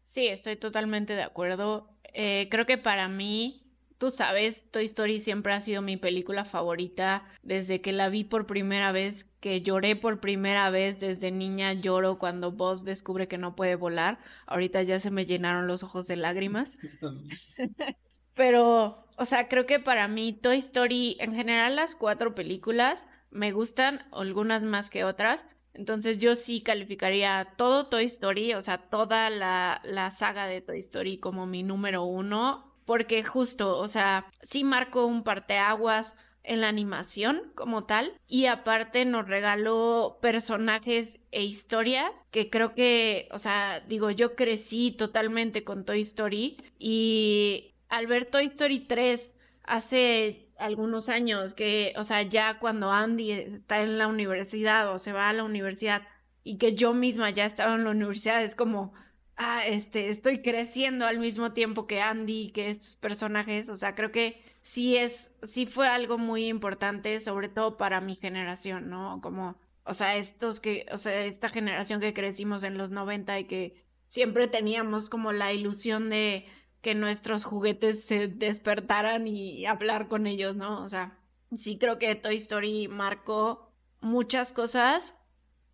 [0.09, 1.87] Sí, estoy totalmente de acuerdo.
[2.15, 7.27] Eh, creo que para mí, tú sabes, Toy Story siempre ha sido mi película favorita
[7.43, 12.17] desde que la vi por primera vez, que lloré por primera vez desde niña, lloro
[12.17, 14.17] cuando Buzz descubre que no puede volar.
[14.47, 16.79] Ahorita ya se me llenaron los ojos de lágrimas.
[18.33, 23.51] Pero, o sea, creo que para mí Toy Story, en general las cuatro películas, me
[23.51, 29.29] gustan, algunas más que otras, entonces yo sí calificaría todo Toy Story, o sea, toda
[29.29, 34.63] la, la saga de Toy Story como mi número uno, porque justo, o sea, sí
[34.63, 42.23] marcó un parteaguas en la animación como tal y aparte nos regaló personajes e historias
[42.31, 48.25] que creo que, o sea, digo, yo crecí totalmente con Toy Story y al ver
[48.25, 54.07] Toy Story 3 hace algunos años, que, o sea, ya cuando Andy está en la
[54.07, 56.03] universidad o se va a la universidad
[56.43, 58.93] y que yo misma ya estaba en la universidad, es como,
[59.37, 64.11] ah, este, estoy creciendo al mismo tiempo que Andy, que estos personajes, o sea, creo
[64.11, 69.19] que sí es, sí fue algo muy importante, sobre todo para mi generación, ¿no?
[69.21, 73.43] Como, o sea, estos que, o sea, esta generación que crecimos en los 90 y
[73.45, 76.45] que siempre teníamos como la ilusión de
[76.81, 80.83] que nuestros juguetes se despertaran y hablar con ellos, ¿no?
[80.83, 81.19] O sea,
[81.53, 85.15] sí creo que Toy Story marcó muchas cosas,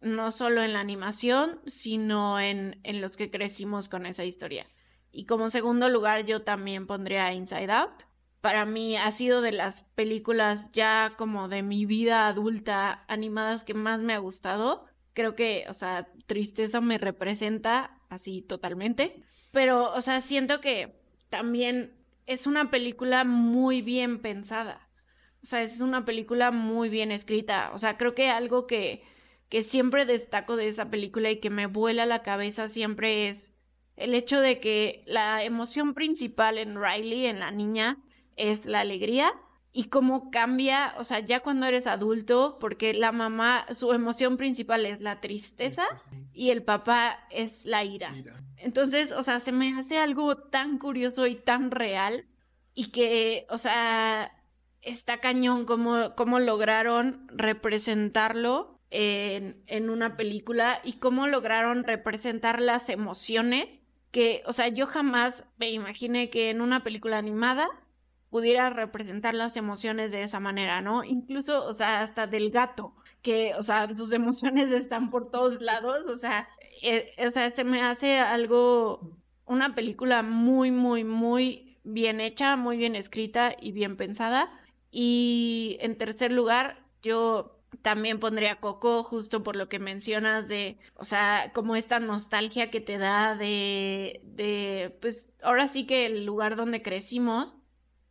[0.01, 4.67] no solo en la animación, sino en, en los que crecimos con esa historia.
[5.11, 8.03] Y como segundo lugar, yo también pondría Inside Out.
[8.41, 13.73] Para mí ha sido de las películas ya como de mi vida adulta animadas que
[13.73, 14.85] más me ha gustado.
[15.13, 19.23] Creo que, o sea, tristeza me representa así totalmente.
[19.51, 20.99] Pero, o sea, siento que
[21.29, 21.95] también
[22.25, 24.89] es una película muy bien pensada.
[25.43, 27.71] O sea, es una película muy bien escrita.
[27.73, 29.03] O sea, creo que algo que,
[29.49, 33.53] que siempre destaco de esa película y que me vuela la cabeza siempre es
[33.95, 38.03] el hecho de que la emoción principal en Riley, en la niña,
[38.35, 39.33] es la alegría
[39.77, 44.85] y cómo cambia, o sea, ya cuando eres adulto, porque la mamá, su emoción principal
[44.85, 45.83] es la tristeza
[46.31, 48.15] y el papá es la ira.
[48.55, 52.25] Entonces, o sea, se me hace algo tan curioso y tan real
[52.73, 54.31] y que, o sea,
[54.81, 62.87] está cañón cómo, cómo lograron representarlo en, en una película y cómo lograron representar las
[62.87, 63.67] emociones
[64.11, 67.67] que, o sea, yo jamás me imaginé que en una película animada
[68.35, 71.05] pudiera representar las emociones de esa manera, ¿no?
[71.05, 76.03] Incluso, o sea, hasta del gato, que, o sea, sus emociones están por todos lados,
[76.11, 76.49] o sea,
[76.83, 78.99] eh, o sea, se me hace algo,
[79.45, 84.51] una película muy, muy, muy bien hecha, muy bien escrita y bien pensada.
[84.91, 91.05] Y en tercer lugar, yo también pondría Coco justo por lo que mencionas de, o
[91.05, 96.57] sea, como esta nostalgia que te da de, de, pues ahora sí que el lugar
[96.57, 97.55] donde crecimos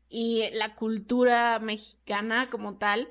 [0.09, 3.09] y la cultura mexicana como tal.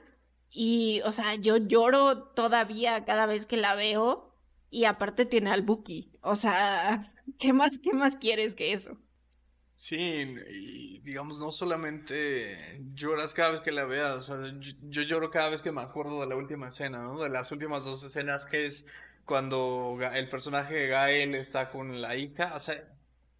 [0.49, 4.31] Y, o sea, yo lloro todavía cada vez que la veo.
[4.69, 6.11] Y aparte tiene al Buki.
[6.21, 6.99] O sea,
[7.39, 8.97] ¿qué más, qué más quieres que eso?
[9.75, 15.29] Sí, y digamos, no solamente lloras cada vez que la veas, o sea, yo, lloro
[15.29, 17.21] cada vez que me acuerdo de la última escena, ¿no?
[17.21, 18.85] De las últimas dos escenas que es
[19.25, 22.81] cuando el personaje de Gael está con la hija, o sea,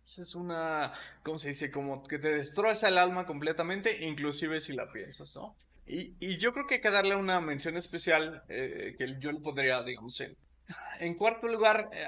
[0.04, 0.92] es una,
[1.24, 1.72] ¿cómo se dice?
[1.72, 5.56] Como que te destroza el alma completamente, inclusive si la piensas, ¿no?
[5.86, 9.40] Y, y yo creo que hay que darle una mención especial eh, que yo le
[9.40, 10.36] podría, digamos, en,
[11.00, 12.08] en cuarto lugar, eh,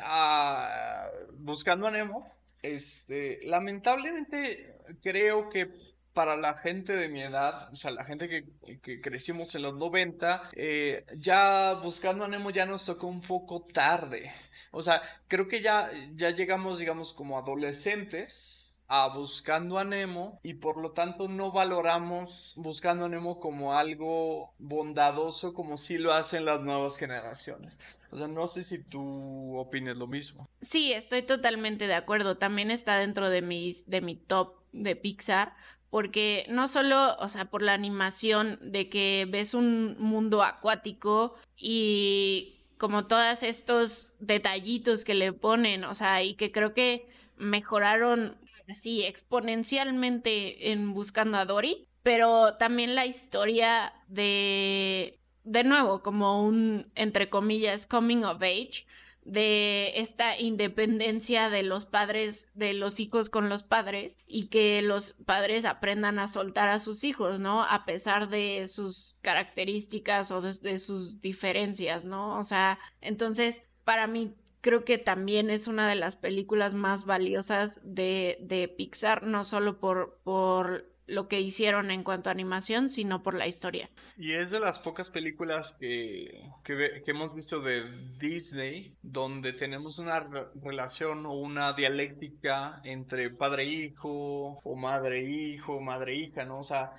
[1.39, 2.32] Buscando a Nemo.
[2.62, 9.01] Este, lamentablemente creo que para la gente de mi edad, o sea, la gente que,
[9.01, 14.32] crecimos en los 90, eh, ya buscando a Nemo ya nos tocó un poco tarde.
[14.72, 20.53] O sea, creo que ya, ya llegamos, digamos, como adolescentes a buscando a Nemo y
[20.53, 26.45] por lo tanto no valoramos buscando a Nemo como algo bondadoso como sí lo hacen
[26.45, 27.78] las nuevas generaciones.
[28.11, 30.47] O sea, no sé si tú opinas lo mismo.
[30.61, 32.38] Sí, estoy totalmente de acuerdo.
[32.38, 35.55] También está dentro de mis, de mi top de Pixar,
[35.90, 42.56] porque no solo, o sea, por la animación de que ves un mundo acuático y
[42.78, 47.08] como todos estos detallitos que le ponen, o sea, y que creo que
[47.38, 48.38] mejoraron
[48.70, 56.92] así exponencialmente en Buscando a Dory, pero también la historia de, de nuevo, como un,
[56.96, 58.86] entre comillas, coming of age,
[59.26, 65.13] de esta independencia de los padres, de los hijos con los padres y que los
[65.26, 67.63] padres aprendan a soltar a sus hijos, ¿no?
[67.63, 72.39] A pesar de sus características o de, sus diferencias, ¿no?
[72.39, 77.82] O sea, entonces, para mí creo que también es una de las películas más valiosas
[77.84, 83.22] de, de Pixar, no solo por, por lo que hicieron en cuanto a animación, sino
[83.22, 83.89] por la historia.
[84.18, 87.84] Y es de las pocas películas que, que, hemos visto de
[88.20, 90.28] Disney donde tenemos una
[90.64, 96.60] relación o una dialéctica entre padre-hijo o madre-hijo, madre-hija, ¿no?
[96.60, 96.91] O sea,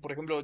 [0.00, 0.42] por ejemplo,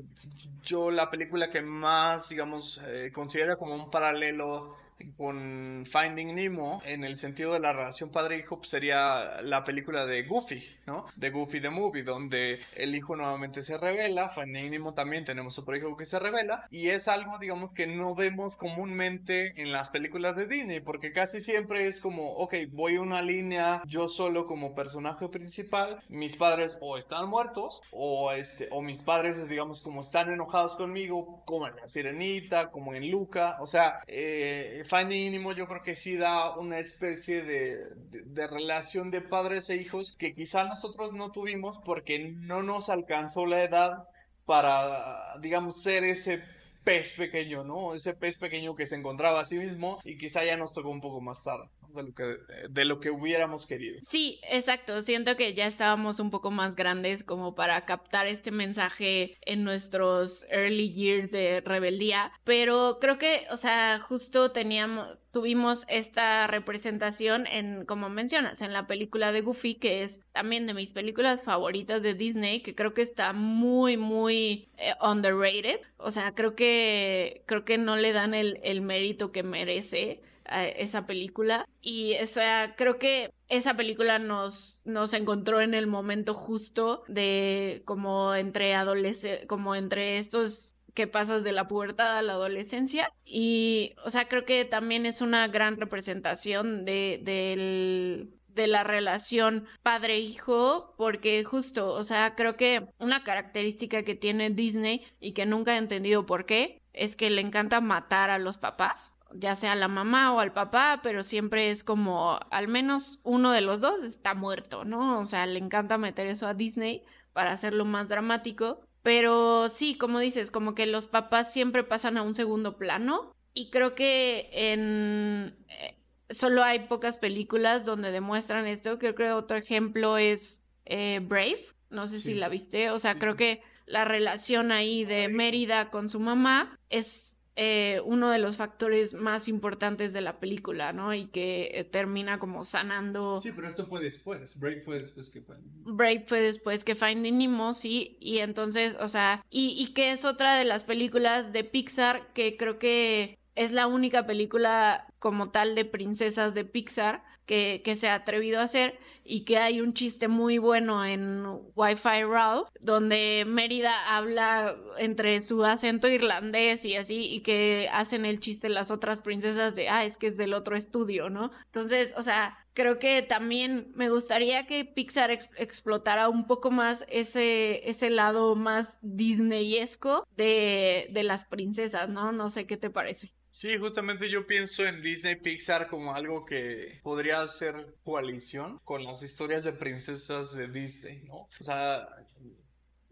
[0.62, 4.76] yo la película que más, digamos, eh, considero como un paralelo
[5.16, 10.22] con Finding Nemo, en el sentido de la relación padre-hijo, pues, sería la película de
[10.24, 11.07] Goofy, ¿no?
[11.16, 15.76] De Goofy the Movie, donde el hijo nuevamente se revela, Finding Nemo también tenemos otro
[15.76, 20.36] hijo que se revela, y es algo, digamos, que no vemos comúnmente en las películas
[20.36, 24.74] de Disney, porque casi siempre es como, ok, voy a una línea yo solo como
[24.74, 30.32] personaje principal, mis padres o están muertos, o, este, o mis padres, digamos, como están
[30.32, 35.68] enojados conmigo, como en La Sirenita, como en Luca, o sea, eh, Finding Nemo yo
[35.68, 40.64] creo que sí da una especie de, de, relación de padres e hijos que quizá
[40.64, 44.09] nosotros no tuvimos porque no nos alcanzó la edad
[44.47, 46.43] para, digamos, ser ese
[46.82, 47.95] pez pequeño, ¿no?
[47.95, 51.01] Ese pez pequeño que se encontraba a sí mismo y quizá ya nos tocó un
[51.01, 51.68] poco más tarde.
[51.95, 52.36] De lo que,
[52.68, 53.99] de lo que hubiéramos querido.
[54.03, 55.03] Sí, exacto.
[55.03, 60.47] Siento que ya estábamos un poco más grandes como para captar este mensaje en nuestros
[60.51, 67.84] early years de rebeldía, pero creo que, o sea, justo teníamos, tuvimos esta representación en,
[67.84, 72.14] como mencionas, en la película de Goofy, que es también de mis películas favoritas de
[72.14, 75.80] Disney, que creo que está muy, muy eh, underrated.
[75.97, 81.07] O sea, creo que, creo que no le dan el, el mérito que merece esa
[81.07, 81.66] película.
[81.80, 87.82] Y o sea, creo que esa película nos, nos encontró en el momento justo de
[87.84, 93.09] como entre adolescentes, como entre estos que pasas de la pubertad a la adolescencia.
[93.24, 99.66] Y, o sea, creo que también es una gran representación de, del de la relación
[99.82, 105.74] padre-hijo, porque justo, o sea, creo que una característica que tiene Disney y que nunca
[105.74, 109.76] he entendido por qué, es que le encanta matar a los papás, ya sea a
[109.76, 114.03] la mamá o al papá, pero siempre es como, al menos uno de los dos
[114.03, 115.20] está muerto, ¿no?
[115.20, 117.03] O sea, le encanta meter eso a Disney
[117.33, 118.81] para hacerlo más dramático.
[119.03, 123.33] Pero sí, como dices, como que los papás siempre pasan a un segundo plano.
[123.55, 125.97] Y creo que en eh,
[126.28, 128.99] solo hay pocas películas donde demuestran esto.
[128.99, 131.64] Creo que otro ejemplo es eh, Brave.
[131.89, 132.91] No sé si la viste.
[132.91, 138.30] O sea, creo que la relación ahí de Mérida con su mamá es eh, uno
[138.30, 141.12] de los factores más importantes de la película, ¿no?
[141.12, 143.42] Y que eh, termina como sanando.
[143.42, 144.58] Sí, pero esto fue después.
[144.58, 145.84] Break fue después que Finding.
[145.84, 148.16] Break fue después que Finding Nemo, sí.
[148.18, 152.56] Y entonces, o sea, y, y que es otra de las películas de Pixar que
[152.56, 158.14] creo que es la única película como tal de princesas de Pixar que, se ha
[158.14, 161.44] atrevido a hacer y que hay un chiste muy bueno en
[161.74, 168.38] Wi-Fi Ralph donde Mérida habla entre su acento irlandés y así y que hacen el
[168.38, 172.22] chiste las otras princesas de ah es que es del otro estudio no entonces o
[172.22, 178.55] sea creo que también me gustaría que Pixar explotara un poco más ese, ese lado
[178.55, 184.46] más disneyesco de, de las princesas no no sé qué te parece Sí, justamente yo
[184.46, 190.55] pienso en Disney Pixar como algo que podría ser coalición con las historias de princesas
[190.55, 191.48] de Disney, ¿no?
[191.61, 192.09] O sea,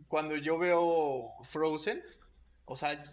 [0.06, 2.02] cuando yo veo Frozen,
[2.66, 3.04] o sea,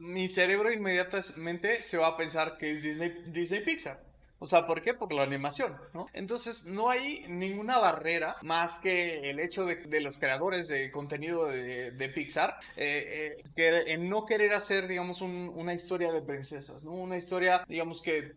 [0.00, 4.09] mi cerebro inmediatamente se va a pensar que es Disney, Disney Pixar.
[4.42, 4.94] O sea, ¿por qué?
[4.94, 6.06] Por la animación, ¿no?
[6.14, 12.12] Entonces, no hay ninguna barrera más que el hecho de, los creadores de contenido de,
[12.14, 16.92] Pixar eh, eh, que, en no querer hacer, digamos, una historia de princesas, ¿no?
[16.92, 18.32] Una historia, digamos, que,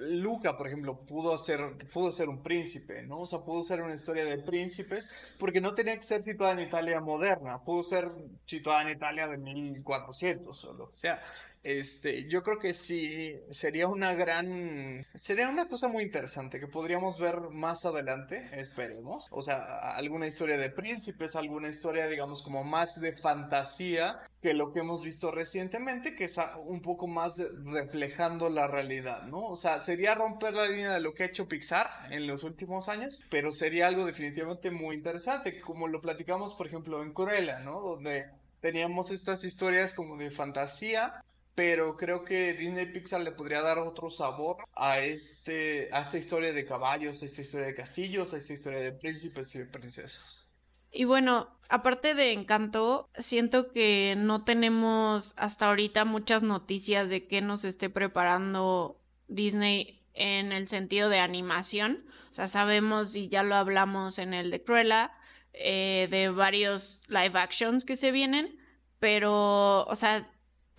[0.00, 3.20] Luca, por ejemplo, pudo hacer, pudo ser un príncipe, ¿no?
[3.20, 5.08] O sea, pudo ser una historia de príncipes
[5.38, 8.10] porque no tenía que ser situada en Italia moderna, pudo ser
[8.44, 11.22] situada en Italia de 1400 o lo que sea.
[11.62, 17.20] Este, yo creo que sí sería una gran, sería una cosa muy interesante que podríamos
[17.20, 19.28] ver más adelante, esperemos.
[19.30, 24.70] O sea, alguna historia de príncipes, alguna historia, digamos, como más de fantasía que lo
[24.72, 26.36] que hemos visto recientemente, que es
[26.66, 29.46] un poco más reflejando la realidad, ¿no?
[29.46, 32.88] O sea, sería romper la línea de lo que ha hecho Pixar en los últimos
[32.88, 37.80] años, pero sería algo definitivamente muy interesante, como lo platicamos, por ejemplo, en Cruella, ¿no?
[37.80, 38.26] Donde
[38.60, 41.22] teníamos estas historias como de fantasía
[41.54, 46.52] pero creo que Disney Pixar le podría dar otro sabor a este a esta historia
[46.52, 50.46] de caballos, a esta historia de castillos, a esta historia de príncipes y de princesas.
[50.90, 57.40] Y bueno, aparte de Encanto, siento que no tenemos hasta ahorita muchas noticias de que
[57.40, 62.04] nos esté preparando Disney en el sentido de animación.
[62.30, 65.12] O sea, sabemos y ya lo hablamos en el de Cruella,
[65.54, 68.58] eh, de varios live actions que se vienen,
[68.98, 70.30] pero, o sea,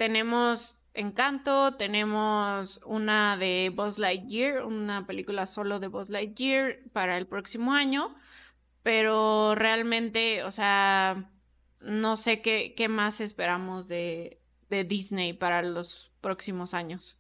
[0.04, 7.26] tenemos Encanto, tenemos una de Buzz Lightyear, una película solo de Buzz Lightyear para el
[7.26, 8.14] próximo año,
[8.84, 11.32] pero realmente, o sea,
[11.80, 17.16] no sé qué, más esperamos de Disney para los próximos años.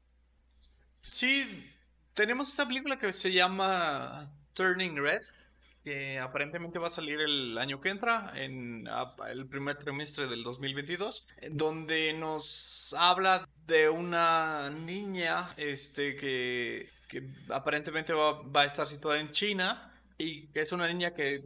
[1.00, 1.66] Sí,
[2.14, 5.22] tenemos esta película que se llama Turning Red,
[5.84, 8.88] que aparentemente va a salir el año que entra, en
[9.30, 18.14] el primer trimestre del 2022, donde nos habla de una niña este, que, que aparentemente
[18.14, 21.44] va, va, a estar situada en China y que es una niña que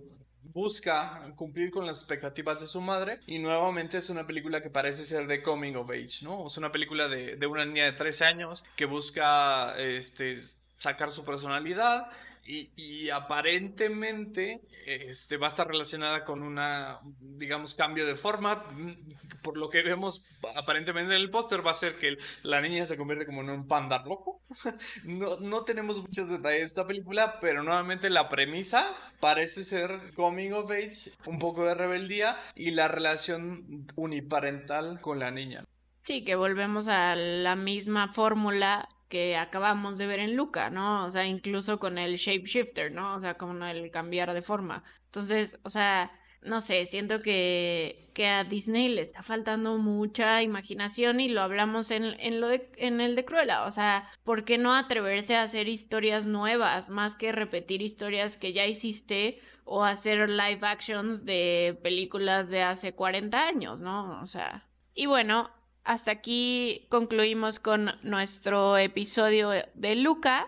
[0.54, 5.06] busca cumplir con las expectativas de su madre y nuevamente es una película que parece
[5.06, 6.48] ser de coming of age, ¿no?
[6.48, 10.36] Es una película de, de una niña de 13 años que busca este,
[10.78, 12.10] sacar su personalidad
[12.48, 18.64] y, aparentemente este, va a estar relacionada con una, digamos, cambio de forma.
[19.42, 20.26] Por lo que vemos
[20.56, 23.68] aparentemente en el póster va a ser que la niña se convierte como en un
[23.68, 24.42] panda rojo.
[25.04, 30.52] No, no tenemos muchos detalles de esta película, pero nuevamente la premisa parece ser coming
[30.52, 35.66] of age, un poco de rebeldía y la relación uniparental con la niña.
[36.04, 41.06] Sí, que volvemos a la misma fórmula que acabamos de ver en Luca, ¿no?
[41.06, 43.16] O sea, incluso con el shapeshifter, ¿no?
[43.16, 44.84] O sea, como el cambiar de forma.
[45.06, 51.20] Entonces, o sea, no sé, siento que, que a Disney le está faltando mucha imaginación
[51.20, 53.66] y lo hablamos en, en, lo de, en el de Cruella.
[53.66, 58.54] O sea, ¿por qué no atreverse a hacer historias nuevas más que repetir historias que
[58.54, 64.22] ya hiciste o hacer live actions de películas de hace 40 años, ¿no?
[64.22, 65.52] O sea, y bueno,
[65.88, 70.48] hasta aquí concluimos con nuestro episodio de Luca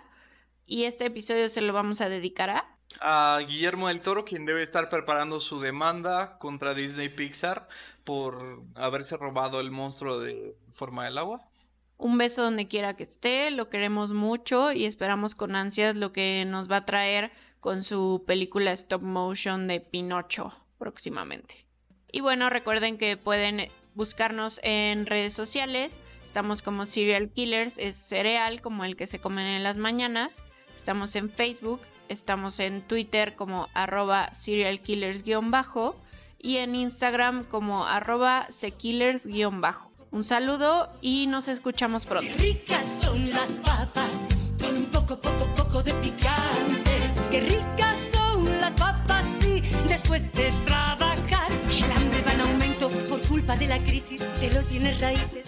[0.66, 4.64] y este episodio se lo vamos a dedicar a a Guillermo del Toro, quien debe
[4.64, 7.68] estar preparando su demanda contra Disney Pixar
[8.04, 11.48] por haberse robado el monstruo de forma del agua.
[11.98, 16.46] Un beso donde quiera que esté, lo queremos mucho y esperamos con ansias lo que
[16.48, 21.68] nos va a traer con su película stop motion de Pinocho próximamente.
[22.12, 26.00] Y bueno, recuerden que pueden buscarnos en redes sociales.
[26.24, 30.40] Estamos como Serial Killers, es cereal como el que se comen en las mañanas.
[30.76, 35.96] Estamos en Facebook, estamos en Twitter como arroba serialkillers-bajo
[36.38, 39.92] y en Instagram como arroba sekillers-bajo.
[40.12, 42.32] Un saludo y nos escuchamos pronto.
[42.38, 44.10] ricas son las papas,
[44.60, 47.14] con un poco, poco, poco de picante.
[47.30, 49.26] Qué ricas son las papas,
[49.88, 50.24] después
[53.58, 55.46] de la crisis de los bienes raíces.